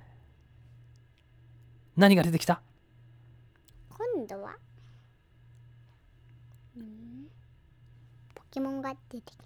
[1.98, 2.62] 何が出てきた？
[3.90, 4.56] 今度は。
[6.78, 7.28] うん。
[8.36, 9.44] ポケモンが出てきた。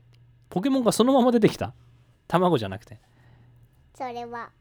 [0.50, 1.74] ポケモンがそのまま出てきた？
[2.28, 3.00] 卵じゃなくて
[3.98, 4.52] それは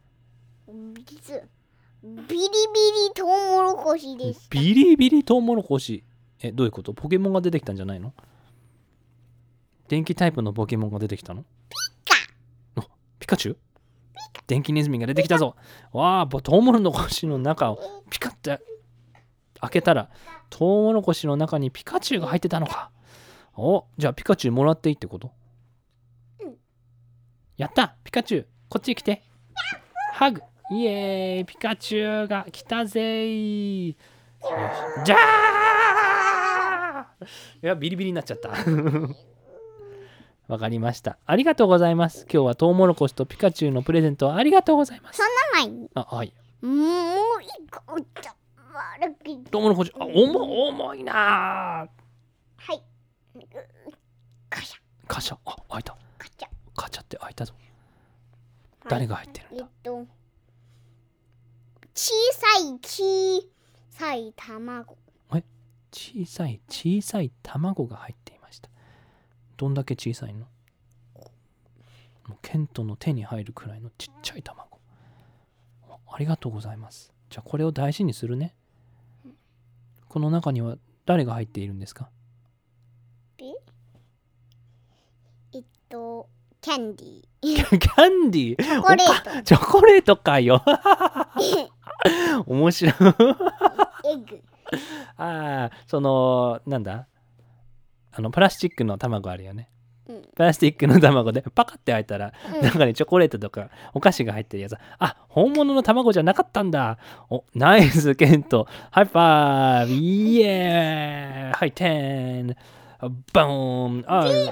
[0.67, 1.19] ビリビ
[2.09, 2.49] リ
[3.15, 6.03] トウモロコシでしたビリビリトウモロコシ。
[6.41, 6.95] えどういうこと？
[6.95, 8.15] ポケモンが出てきたんじゃないの？
[9.89, 11.45] 電気タイプのポケモンが出てきたの？
[12.77, 12.81] お
[13.19, 13.59] ピカチュウ？
[14.47, 15.55] 電気ネズミが出てきたぞ。
[15.93, 18.59] わあトウモロコシの中をピカって
[19.61, 20.09] 開けたら
[20.49, 22.91] トウモロコシの中にピカチュウが入ってたのか。
[23.55, 25.31] おじゃあピカチュウもらっていいってこと？
[26.41, 26.55] うん。
[27.59, 27.97] やった！
[28.03, 29.23] ピカチュウこっち来て。
[30.13, 30.43] ハグ。
[30.71, 31.45] イエーイ。
[31.45, 33.89] ピカチュウが来たぜー。
[33.91, 35.05] よし。
[35.05, 35.57] じゃあ
[37.63, 38.51] いやビリビリになっちゃった
[40.49, 46.77] わかりましたありがとうございます今日はトウモロコシとピカチュウのプレゼントありがとうございますその前にあはいもう
[47.43, 48.35] 一個じゃ
[49.01, 51.89] 悪くトウモロコシあ重重いなは
[52.73, 52.83] い
[54.51, 57.55] カシャカシャあ開いたカチャカチャって開いたぞ
[58.89, 59.65] 誰が入ってるんだ？
[59.65, 60.07] えっと
[61.95, 63.49] 小さい小
[63.91, 64.97] さい卵。
[65.93, 68.69] 小さい小さい卵が入っていました。
[69.57, 70.47] どんだけ小さいの？
[72.29, 74.79] もうケントの手に入るくらいのちっちゃい卵。
[75.89, 77.15] あありがとうございます。
[77.31, 78.55] じゃあこれを大事にするね。
[80.09, 82.11] この中には誰が入っているんですか？
[85.55, 86.29] えっと
[86.67, 87.79] キャンディー。
[87.79, 88.65] キャンディー？
[88.65, 89.43] チョコレート。
[89.45, 90.65] チョコレートかよ。
[92.45, 92.93] 面白い。
[92.93, 93.13] エッ
[94.29, 94.43] グ。
[95.17, 97.07] ああそのなんだ？
[98.11, 99.69] あのプラスチックの卵あるよね。
[100.09, 100.23] うん。
[100.23, 102.63] プラスチックの卵でパカって開いたらうん。
[102.63, 104.77] 中にチョコレートとかお菓子が入ってるやつ。
[104.99, 106.99] あ本物の卵じゃなかったんだ。
[107.31, 108.67] おナイスケント。
[108.91, 111.53] ハイファイエーイ。
[111.53, 112.57] はい10
[113.01, 114.05] ボーン。
[114.09, 114.51] あビ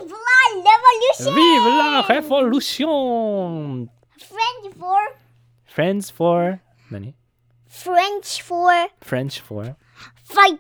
[0.95, 1.33] revolution!
[1.33, 5.17] ーブラレボリューション French for
[5.67, 7.15] Friends for 何
[7.69, 9.75] French for French for
[10.25, 10.59] fight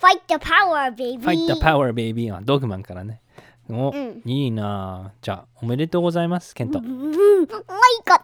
[0.00, 1.18] fight the power, baby.
[1.22, 3.20] Fight the power baby あドグマンからね
[3.68, 7.12] お、うんいいなあじゃあおめでとうございますケントうんもう
[7.46, 7.54] 一
[8.06, 8.22] 個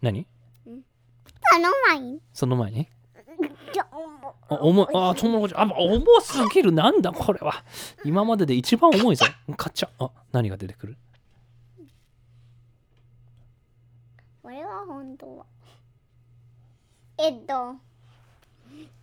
[0.00, 0.26] 何
[1.52, 2.88] あの前にその前に
[4.48, 7.64] あ重いあトウモロコシあ重すぎるなんだこれは。
[8.04, 9.26] 今までで一番重いぞ。
[9.56, 10.96] カチャあ何が出てくる？
[14.42, 15.46] これは本当は。
[17.18, 17.76] えっと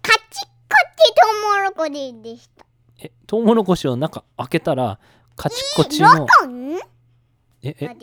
[0.01, 2.65] カチッカチトウモロコシでした。
[2.99, 4.99] えトウモロコシを中開けたら
[5.35, 6.77] カチコチロのコン？
[7.63, 7.95] ええ？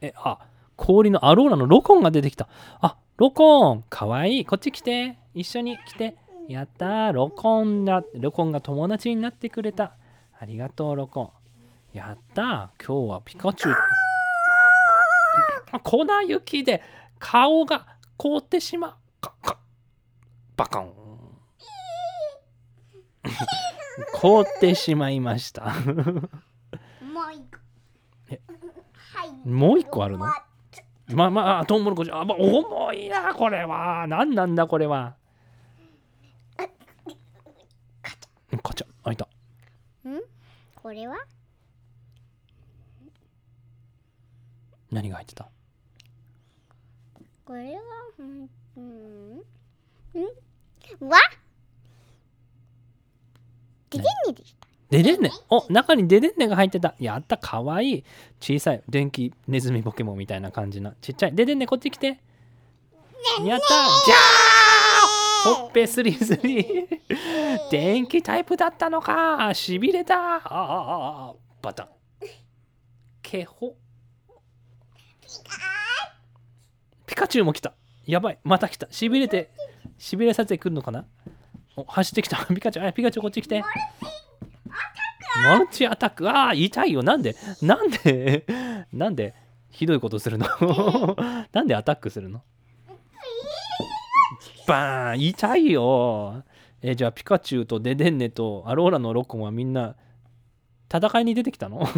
[0.00, 0.38] えあ
[0.76, 2.48] 氷のアローラのロコンが出てきた。
[2.80, 4.44] あロコンかわいい。
[4.46, 5.18] こっち来て。
[5.34, 6.16] 一緒に来て。
[6.48, 7.12] やったー。
[7.12, 8.02] ロコンだ。
[8.14, 9.92] ロコンが友達になってくれた。
[10.38, 11.34] ありがとうロコ
[11.92, 11.98] ン。
[11.98, 12.82] やったー。
[12.82, 13.74] 今日はピカチュウ。
[15.70, 16.82] あ粉雪で
[17.18, 18.94] 顔が凍ってしまう。
[19.20, 19.58] かか
[20.56, 20.90] バカン。
[24.14, 25.64] 凍ってしまいました。
[25.66, 25.74] もう
[27.34, 27.58] 一個。
[28.30, 28.40] え
[29.12, 30.24] はいもう一個あるの？
[31.14, 34.06] まあまあ、トウモロコシ、あ、まあ、重いな、これは。
[34.08, 35.16] 何なんだ、これは。
[38.52, 39.28] うんカチャ、開いた。
[40.82, 41.16] これは？
[44.90, 45.48] 何が入ってた？
[47.44, 47.80] これは
[48.18, 49.36] うんうん。
[49.38, 49.40] ん。
[51.08, 51.18] わ
[53.90, 55.30] ででんねでしたデデンネ。
[55.48, 56.94] お、中にデデンネが入ってた。
[56.98, 58.04] やった、かわいい。
[58.40, 60.94] 小さい、電気ネズミポケモンみたいな感じな。
[61.00, 61.34] ちっちゃい。
[61.34, 62.06] デデンネ、こっち来て。
[63.44, 66.88] やったじゃーほっぺスリスリ。
[67.70, 69.52] 電気タイプだったのか。
[69.54, 70.16] しびれた。
[70.16, 71.88] ああああ、バタン。
[73.22, 73.76] けほ。
[77.06, 77.74] ピカチュウも来た
[78.06, 79.50] やばいまた来たしびれて
[79.98, 81.04] しびれさせてくるのかな
[81.76, 83.62] お走ってきたピカチュウあピカチュウこっち来て
[85.44, 86.28] マルチアタック。
[86.28, 87.02] ああ痛いよ。
[87.02, 88.44] なんでなんで
[88.92, 89.34] なんで
[89.70, 90.46] ひどいことするの？
[91.52, 92.42] なんでアタックするの？
[94.66, 95.20] バーン。
[95.20, 96.44] 痛いよ。
[96.82, 99.94] えじゃあピカチュウとデデンネとアローラのロコンはみんな
[100.92, 101.86] 戦いに出てきたの？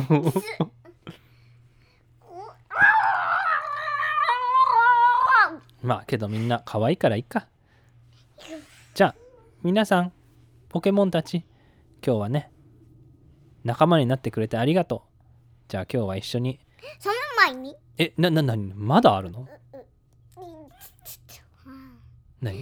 [5.83, 7.49] まあけどみんな可愛いからいいか。
[8.95, 9.15] じゃあ
[9.63, 10.13] 皆さん
[10.69, 11.45] ポケモンたち
[12.05, 12.52] 今日はね
[13.65, 15.01] 仲間になってくれてありがとう。
[15.69, 16.59] じゃあ今日は一緒に。
[16.99, 17.15] その
[17.47, 17.77] 前に？
[17.99, 18.73] えなななに？
[18.75, 19.47] まだあるの？
[22.41, 22.59] 何？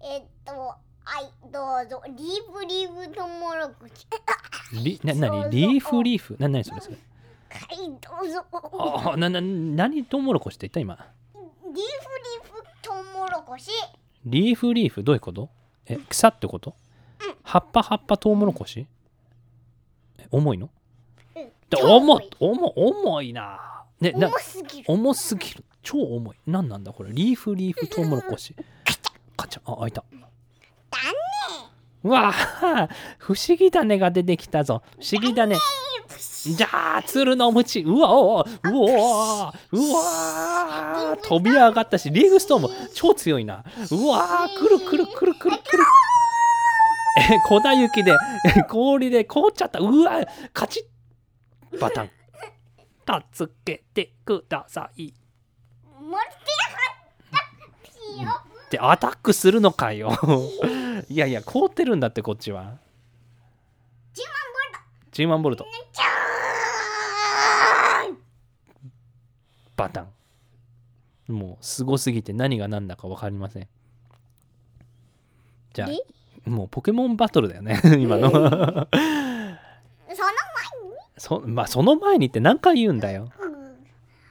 [0.00, 0.76] えっとは
[1.20, 2.02] いどうぞ。
[2.08, 4.06] リーブリーブトウモロコシ。
[4.82, 5.50] リななに？
[5.50, 6.36] リーフリーフ？
[6.38, 6.96] な何それそれ？
[7.50, 8.44] はいどうぞ。
[9.12, 10.96] あなな何トウモロコシって言った今？
[11.34, 11.82] リーフリー
[12.52, 13.70] フトウモロコシ。
[14.24, 15.50] リーフリーフどういうこと？
[15.86, 16.74] え草ってこと？
[17.42, 18.80] 葉っぱ葉っぱトウモロコシ？
[18.80, 18.86] え
[20.30, 20.70] 重いの？
[21.36, 21.50] うん。
[22.00, 22.30] 重い。
[22.40, 23.84] 重重いな。
[24.00, 24.84] ねな重すぎる。
[24.88, 25.64] 重すぎる。
[25.82, 26.36] 超重い。
[26.46, 27.10] 何なんだこれ？
[27.12, 28.54] リーフリーフトウモロコシ。
[29.36, 29.72] カチャ。
[29.72, 30.04] あ開いた。
[30.90, 31.04] だね
[32.04, 32.88] うわあ
[33.18, 34.82] 不思議種が出てきたぞ。
[35.00, 35.56] 不思議種。
[36.44, 37.82] じゃあ鶴の鞭。
[37.82, 38.68] うわおうわう。
[38.68, 43.64] わうわ飛び上がったしリーフストーンも超強いな。
[43.90, 45.82] うわくるくるくるくるくる。
[45.82, 45.97] え
[47.46, 48.16] 粉雪 で
[48.68, 49.78] 氷で凍っちゃった。
[49.80, 50.20] うわ
[50.52, 50.86] カチ
[51.72, 52.10] ッバタン。
[53.32, 55.12] 助けてください。
[56.00, 56.16] 持
[58.26, 60.12] ってアタックするのかよ。
[61.08, 62.62] いやいや凍ってるんだってこっちは。
[62.62, 62.78] 10万ボ
[64.70, 65.22] ルト。
[65.22, 65.66] 10万ボルト。
[65.92, 68.18] じゃーん。
[69.76, 70.12] バタン。
[71.32, 73.68] もうすごすぎて何が何だか分かりません。
[75.72, 75.94] じゃで？
[75.94, 75.96] あ
[76.46, 78.30] もうポケモンバトルだよね 今の。
[78.30, 78.88] その前に？
[81.18, 83.30] そ,、まあ、その前にって何回言うんだよ。
[83.40, 83.54] うん。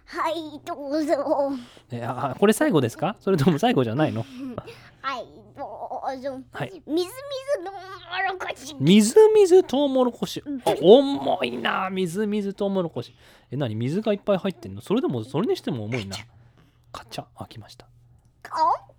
[0.05, 1.51] はいどうぞ。
[1.91, 3.15] えあこれ最後ですか？
[3.19, 4.25] それとも最後じゃないの？
[5.01, 6.39] はいどうぞ。
[6.53, 6.81] はい。
[6.87, 7.11] みずみ
[7.57, 7.77] ずのモ
[8.31, 8.75] ロコシ。
[8.79, 11.89] みずみずとうもろこしあ重いな。
[11.89, 13.13] みずみずとうもろこし
[13.51, 13.75] え何？
[13.75, 14.81] 水がいっぱい入ってんの？
[14.81, 16.15] それでもそれにしても重いな。
[16.93, 17.25] カチャ。
[17.37, 17.87] 開きました。
[18.45, 18.93] お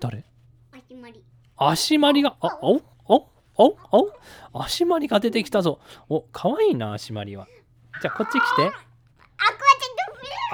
[0.00, 0.24] 誰？
[0.72, 1.22] 始まり
[1.56, 3.76] 足まりが、あ、おおお
[4.52, 5.80] お足まりが出てきたぞ。
[6.08, 7.46] お、かわいいな、足まりは。
[8.02, 8.70] じゃあ、こっち来て。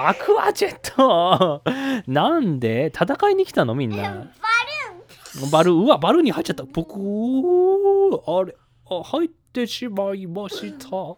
[0.05, 2.91] アクアジェットアクアジェットなんで？
[2.93, 3.75] 戦いに来たの？
[3.75, 3.97] みんな。
[3.97, 6.63] バルーンバル、うわ、バルに入っちゃった。
[6.65, 8.55] ぽくーあれ、
[8.89, 10.89] あ、入ってしまいました。
[10.89, 11.15] ポ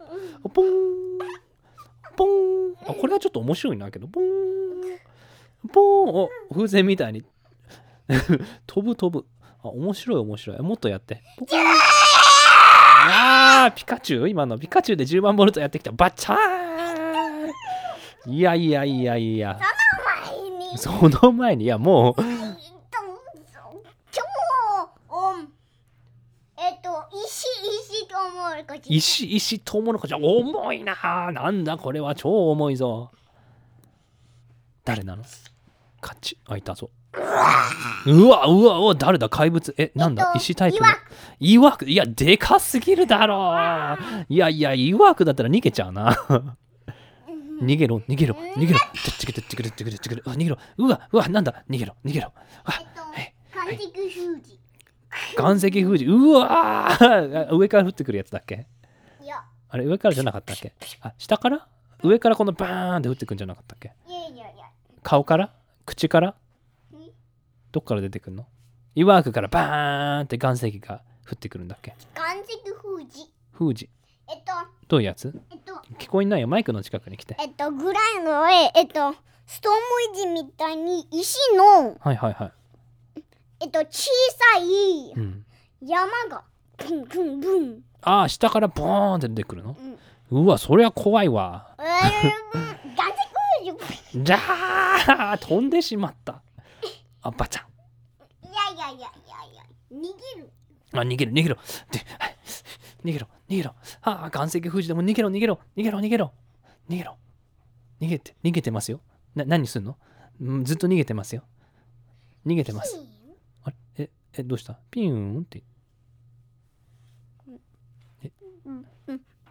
[2.16, 2.74] ポン。
[2.88, 4.24] あ、これはちょっと面白いなけど、ポン。
[5.72, 6.08] ポン。
[6.14, 7.24] お、風船みたいに。
[8.66, 9.26] 飛 ぶ飛ぶ。
[9.68, 10.58] あ、面白い面白い。
[10.60, 11.22] もっとやって。
[11.38, 11.60] ポコン
[13.08, 14.28] あーピカチュウ？
[14.28, 14.58] 今の。
[14.58, 15.92] ピカチュウで10万ボルトやってきた。
[15.92, 16.36] バッチャー
[18.28, 18.32] ン。
[18.34, 19.58] いやいやいやいや。
[20.26, 20.78] 前に。
[20.78, 22.22] その前に、いやもう、
[26.58, 27.46] えっと石
[29.36, 32.14] 石トウモロコシ重いななんだこれは。
[32.14, 33.12] 超重いぞ。
[34.84, 35.22] 誰なの？
[36.00, 36.90] カッチ開いたぞ
[38.06, 39.28] うわうわうわ誰だ？
[39.28, 39.74] 怪物？
[39.78, 40.86] えなんだ、えっと石タイプの？
[41.40, 41.86] いわく。
[41.86, 43.54] いやでかすぎるだろ。
[44.28, 46.14] いやいやいわくだったら逃げちゃうな。
[47.62, 48.78] 逃げろ逃げろ逃げろ。
[48.78, 52.32] てっちけてっちけてっちけてっちけて逃げろうわうわなんだ逃げろ逃げろ
[52.68, 53.02] えっと
[53.58, 54.60] 完璧封じ
[55.38, 58.66] 岩石封じうわー上から降ってくるやつだっけ
[59.22, 61.66] いやあれ上からじゃなかったっけあ下から
[62.02, 64.66] 上からこのバーンって降ってくんじゃなかったっけいやいやいや
[65.02, 65.54] 顔から
[65.86, 66.34] 口からん
[67.76, 68.46] どっから出てくるの？
[68.94, 71.94] イワークからバーンって岩石が降ってくるんだっけ？
[72.16, 72.42] 岩石
[72.74, 73.30] 封じ。
[73.52, 73.90] 封じ。
[74.26, 74.52] えっと
[74.88, 75.38] どういうやつ？
[75.50, 76.48] えっと聞こえないよ。
[76.48, 77.36] マイクの近くに来て。
[77.38, 79.14] えっとぐらいの絵えっと
[79.46, 79.78] ストーム
[80.14, 83.22] イジみたいに石のはいはいはい。
[83.60, 84.08] えっと小
[84.54, 85.44] さいうん。
[85.82, 86.44] 山が
[86.78, 87.80] ブンブンブン。
[88.00, 89.76] ああ下からボーンって出てくるの？
[90.30, 90.44] うん。
[90.46, 91.76] うわそりゃ怖いわ。
[91.78, 91.86] えー、
[92.94, 94.24] 岩石封じ。
[94.24, 94.38] じゃ
[95.32, 96.40] あ飛んでしまった
[97.26, 97.66] あバチャン
[98.46, 99.08] いやいやいやいや
[99.52, 99.62] いや
[99.92, 100.00] 逃
[100.36, 100.50] げる。
[100.92, 101.56] あ逃げる逃げろ。
[101.90, 102.36] ではい。
[103.04, 103.74] 逃げろ逃げろ。
[104.02, 106.32] ああ岩石封じでも逃げろ逃げろ逃げろ逃げろ。
[106.88, 107.18] 逃げろ。
[108.00, 109.00] 逃げて逃げてますよ。
[109.34, 109.96] な何すんの？
[110.40, 111.42] うんずっと逃げてますよ。
[112.46, 113.00] 逃げてます。
[113.64, 113.76] あれ？
[113.98, 114.78] ええどうした？
[114.90, 115.62] ピューンって。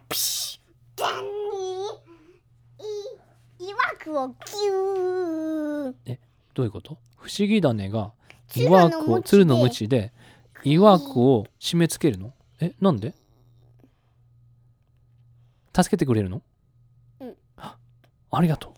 [0.08, 0.60] プシ
[0.96, 1.28] ッダンに
[3.58, 6.16] い曰くをキュー
[6.56, 6.96] どういうこと？
[7.18, 8.12] 不思議種が
[8.48, 10.12] 鶴曰の鞭くを鶴ので鞭で
[10.64, 12.32] 曰くを締め付けるの？
[12.60, 13.14] えなんで？
[15.74, 16.40] 助けてくれるの、
[17.20, 17.36] うん。
[17.58, 17.76] あ
[18.30, 18.72] ありがとう。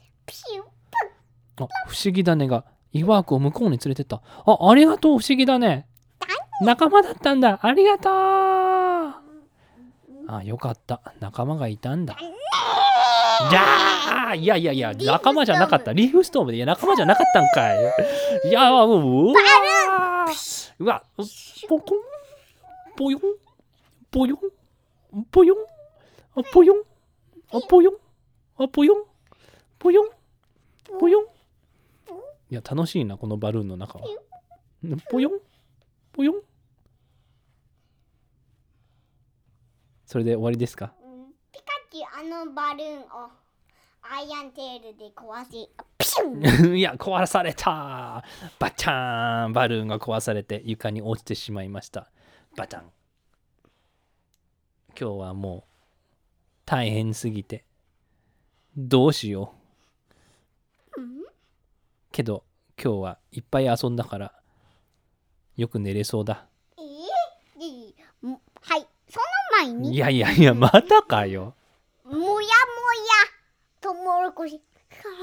[1.60, 4.22] あ不思議種が曰くを向こうに連れてった。
[4.44, 5.86] あありがとう不思議種。
[6.60, 7.60] 仲間だったんだ。
[7.62, 8.12] ありがとう。
[10.26, 11.00] あよかった。
[11.20, 12.16] 仲間がいたんだ
[13.50, 15.92] じゃあいやいやいや仲間じゃなかった。
[15.92, 17.78] リーフストームでいや仲間じゃなかったんかい。
[18.48, 19.40] いやもううわ
[20.78, 21.02] うわ
[21.68, 21.98] ポコン
[22.96, 23.20] ポヨン
[24.10, 24.34] ポヨ
[25.16, 25.58] ンポヨン
[26.36, 26.82] あポヨン
[27.52, 27.94] あポヨン
[28.58, 29.04] あポヨン
[29.78, 30.08] ポヨン
[30.98, 31.24] ポヨン。
[32.50, 34.04] いや楽しいなこのバルーンの中は。
[35.10, 35.32] ポヨン
[36.12, 36.34] ポヨン。
[40.06, 40.92] それで終わりですか？
[41.88, 42.04] うんピカチュウ
[42.42, 43.04] あのバルーンを
[44.02, 45.68] アイアンテールで壊し
[45.98, 48.22] ピューいや壊された。
[48.58, 49.52] バチャーン。
[49.52, 52.10] バルーンが壊されて床に落ちてしまいました。
[52.56, 52.82] バチャン。
[54.98, 55.70] 今日はもう
[56.64, 57.64] 大変すぎて。
[58.76, 59.54] どうしよ
[60.96, 61.00] う。
[62.12, 62.44] けど
[62.82, 64.32] 今日はいっぱい遊んだから
[65.56, 66.46] よく寝れそうだ。
[66.78, 68.86] えー、はい。
[69.08, 69.20] そ
[69.64, 69.94] の前に？
[69.94, 71.54] いやいやいやまたかよ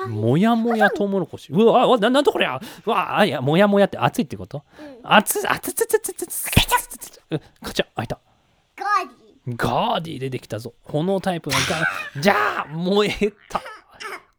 [0.10, 4.64] もやもやとうもろこしうわあななんだこりゃうわあいやもやもやって熱いってこと？
[4.80, 8.20] うん熱い熱い熱い熱い熱い熱い熱いうんカチャ開いた
[8.76, 10.74] ガーディガーディ出てきたぞ。
[10.84, 13.62] 炎タイプのガーじゃあ燃えた。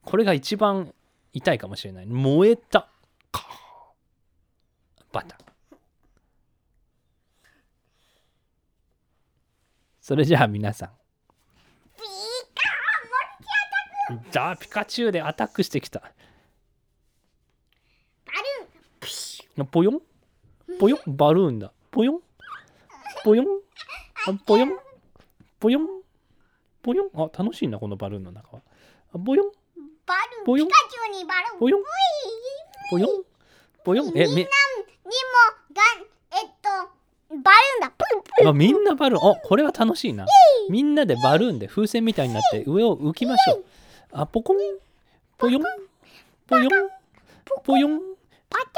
[0.05, 0.93] これが一番
[1.33, 2.07] 痛いかもしれない。
[2.07, 2.89] 燃えた。
[3.31, 3.47] か
[5.13, 5.39] バタン。
[10.01, 10.91] それじゃあ皆さん。
[14.09, 16.01] ピじゃあピカチュウでアタックしてきた。
[16.01, 18.69] バルーン。
[19.01, 20.01] ピシュポヨン？
[20.79, 21.17] ポヨン？
[21.17, 21.73] バルーンだ。
[21.91, 22.21] ポヨン？
[23.25, 23.47] ポヨン？
[24.29, 24.71] あポヨン？
[25.59, 25.87] ポヨン？
[26.83, 27.11] ポヨン？
[27.15, 28.63] あ、楽しいな、このバルーンの中は。
[29.15, 29.53] あポヨン？
[30.07, 30.69] バルーン。
[30.69, 31.59] ピカチュウにバルーン。
[31.59, 31.83] ぽよん
[32.91, 33.25] ポヨン？
[33.85, 34.09] ポヨン？
[34.09, 34.47] え、め、みんなにも
[35.75, 35.83] が
[36.33, 36.69] えっと
[37.31, 37.91] バルーンだ。
[37.91, 38.49] プンプン。
[38.49, 39.31] あみんなバルーン。
[39.33, 40.27] あ、これは楽しいな。
[40.71, 43.65] みんなでバルーンで風船みたいになって上を浮きましょう。
[44.19, 44.57] あ、ポコン？
[45.37, 45.63] ポヨン？
[46.47, 46.71] ポヨン？
[47.63, 48.01] ポヨン？
[48.49, 48.73] パチャン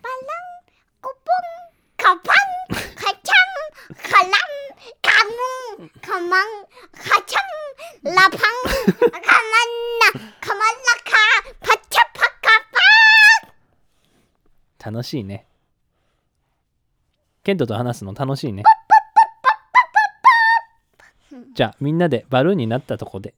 [0.00, 0.22] バラン
[1.00, 1.42] コポン
[1.96, 3.34] カパンカチャ
[3.90, 4.30] ンカラン
[5.02, 5.10] カ
[5.80, 6.46] ムンカマン
[6.94, 7.40] カチャ
[8.08, 8.46] ンラパンカマン
[9.98, 11.18] ナカマンラカ
[11.58, 12.46] パチャパカ
[14.84, 15.44] パ楽しいね。
[17.42, 18.62] ケントと話すの楽しいね。
[21.52, 23.34] じゃあみんなでバルーンになったとこで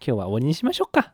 [0.00, 1.12] 今日は終わりにしましょうか。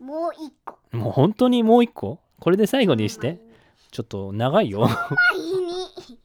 [0.00, 0.78] もう一個。
[0.92, 2.18] もう本当にもう一個？
[2.40, 3.38] これで最後にして。
[3.90, 4.80] ちょっと長いよ。
[4.80, 6.18] 前に。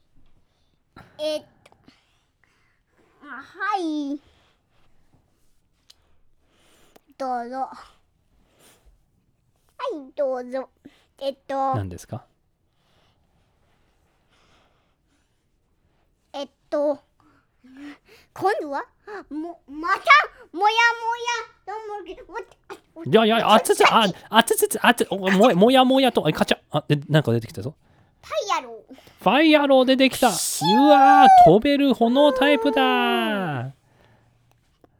[1.19, 1.47] えっと。
[3.23, 4.19] あはい。
[7.17, 7.57] どうぞ。
[7.57, 7.77] は
[9.93, 10.69] いどうぞ。
[11.19, 11.75] えっと。
[11.75, 12.25] 何ですか？
[16.33, 16.99] えっと。
[18.33, 18.83] 今度は？
[19.29, 20.01] もまた
[20.53, 22.39] もやもやと思うけどわ
[23.25, 27.75] いやいや、あつつ、あ、つつ、あつ、もやもやもやと、あ、カチャ、あ、で、なんか出てきたぞ。
[28.21, 30.27] パイヤローファイアロー出てきた。
[30.27, 33.73] うわー、飛べる炎タイプだ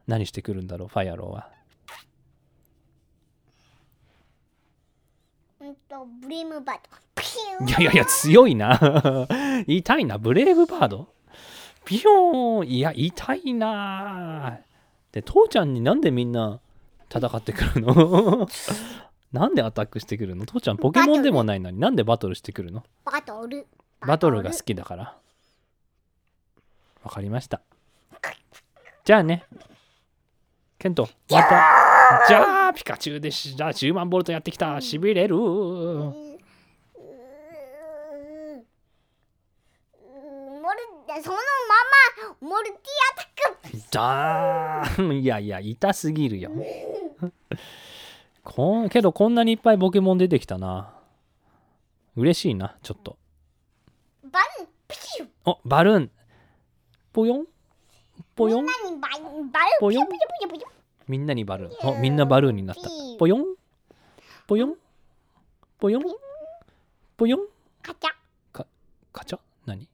[0.08, 1.50] 何してくるんだろう、ファイアローは。
[5.62, 8.80] うんとブリームバットピューいやいやいや、強いな。
[9.68, 11.08] 痛いな、ブレイブバード。
[11.86, 14.60] ピヨーン、いや、痛いな。
[15.14, 16.60] で、父ちゃんになんでみんな
[17.10, 18.48] 戦ってくるの？
[19.32, 20.46] なんでアタックしてくるの？
[20.46, 22.84] 父ちゃんポケモンでもないのになんでバトルしてくるの？
[23.06, 23.66] バトル。
[24.02, 25.16] バトルが好きだから。
[27.04, 27.62] わかりました。
[29.06, 29.44] じゃあね。
[30.80, 31.50] ケント、また。
[32.28, 34.80] じゃあ、ピカチュウでし、じゃあ10万ボルトやってきた。
[34.80, 35.36] しびれる。
[35.36, 36.34] モル
[41.22, 41.42] そのま
[42.42, 42.76] まモルティ
[43.12, 43.13] ア
[43.94, 46.52] タックだーんいやいや、痛すぎるよ。
[48.44, 50.94] こんけど、こんなにいっぱいポケモン出てきたな。
[52.16, 53.18] 嬉しいな、ちょっと。
[54.24, 55.28] バルーンピュー。
[55.46, 56.12] お、バルーン。
[57.14, 57.46] ぽよん？
[58.36, 58.66] ぽよん？
[58.66, 60.08] みんなにババルーンぽよん？
[61.08, 61.90] みんなにバルーン。
[61.90, 62.82] お、みんなバルーンになった。
[63.20, 63.46] ぽよん？
[64.48, 64.76] ぽよん？
[65.80, 66.04] ぽよん？
[67.16, 67.48] ぽよん？
[67.82, 68.66] カチャ。
[69.12, 69.40] カチャ？
[69.66, 69.88] 何？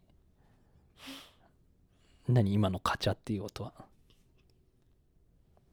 [2.28, 2.54] 何？
[2.54, 3.74] 今のカチャっていう音は。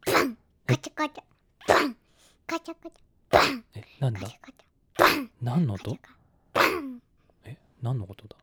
[0.06, 1.22] カチャカチャ。
[1.68, 1.96] バン。
[2.46, 3.38] カチャカチャ。
[3.38, 3.64] バン。
[3.74, 4.20] えなんだ？
[4.20, 5.02] カチャカチャ。
[5.02, 5.30] バン。
[5.42, 5.98] 何の音？
[6.54, 7.00] バン。
[7.44, 7.56] え？
[7.82, 8.36] 何のことだ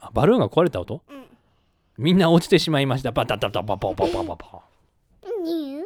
[0.00, 1.02] あバルーンが壊れた音？
[1.08, 1.26] うん。
[1.96, 3.12] みんな落ちてしまいました。
[3.12, 4.64] バタタタパパパパパパ
[5.44, 5.82] ニュー。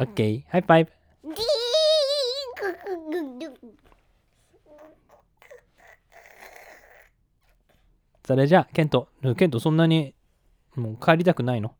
[0.00, 0.90] オッケー high five
[1.24, 1.40] ディー
[3.10, 3.74] ググググ
[8.24, 10.14] それじゃあケントケントそんなに
[10.76, 11.74] もう帰りたくないの？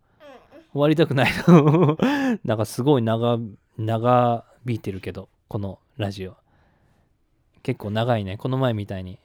[0.73, 1.97] 終わりたくないの？
[2.45, 3.39] なんかすごい長
[3.79, 6.37] 長引いてるけどこのラジオ。
[7.63, 9.19] 結構長いねこの前みたいに。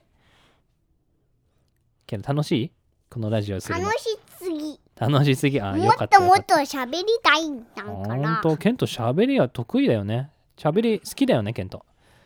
[2.06, 2.72] けど楽しい？
[3.10, 3.86] このラジオするの。
[3.86, 4.80] 楽しすぎ。
[4.96, 5.60] 楽しすぎ？
[5.60, 6.86] あもよかっともっったよかった。
[6.86, 10.30] と喋りたいんだかほんらとケント喋りは得意だよね。
[10.56, 11.84] 喋り好きだよねケント。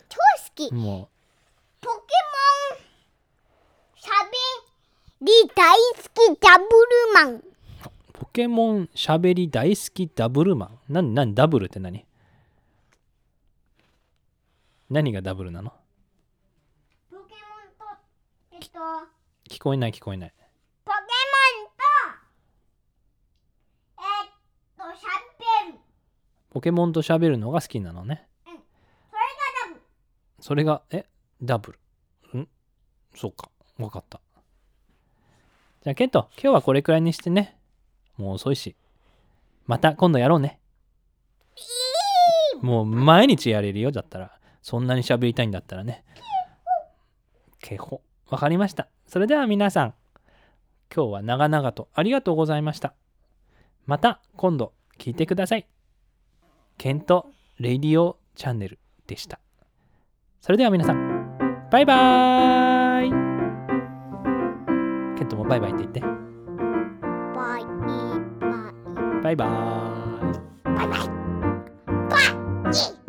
[0.09, 0.73] 超好き。
[0.75, 1.09] も
[1.81, 2.79] ポケモン
[3.97, 4.31] しゃべ
[5.23, 6.69] り大好きダブル
[7.15, 7.37] マン。
[7.37, 7.45] う
[8.13, 10.81] ポケモン喋り大好きダブルマン。
[10.89, 12.05] 何何ダブルって何？
[14.91, 15.73] 何がダブルなの？
[17.11, 17.27] ポケモン
[17.79, 17.85] と
[18.53, 18.69] えっと
[19.49, 20.35] 聞こえない聞こえない。
[20.85, 21.05] ポケモ
[21.63, 21.83] ンと
[24.01, 24.29] えっ
[24.77, 25.07] としゃ
[25.69, 25.79] べる。
[26.51, 28.27] ポケモンと喋るのが好きなのね。
[28.45, 29.81] それがダブル。
[30.41, 31.07] それがえ？
[31.41, 31.79] ダブ
[32.35, 32.41] ル。
[32.41, 32.49] ん？
[33.15, 33.49] そうか。
[33.79, 34.21] わかった
[35.83, 37.57] じゃあケント今日はこれくらいにしてね。
[38.17, 38.77] もう遅いし。
[39.67, 40.61] また今度やろうね。
[42.61, 44.39] もう毎日やれるよだったら。
[44.63, 46.05] そんなに喋りたいんだったらね。
[47.61, 48.87] けほわかりました。
[49.09, 49.95] それでは皆さん
[50.95, 52.95] 今日は長々とありがとうございました。
[53.85, 55.67] また今度聞いてください。
[56.79, 59.41] ケント radio channel でした。
[60.41, 63.32] それでは皆さんバイバーイ
[65.43, 66.01] もバイバイって言って。
[66.01, 66.09] バ
[67.59, 68.21] イバ
[69.21, 69.23] イ。
[69.23, 70.77] バイバーイ。
[70.77, 70.99] バイバイ。
[72.09, 72.21] バ
[72.71, 73.02] イ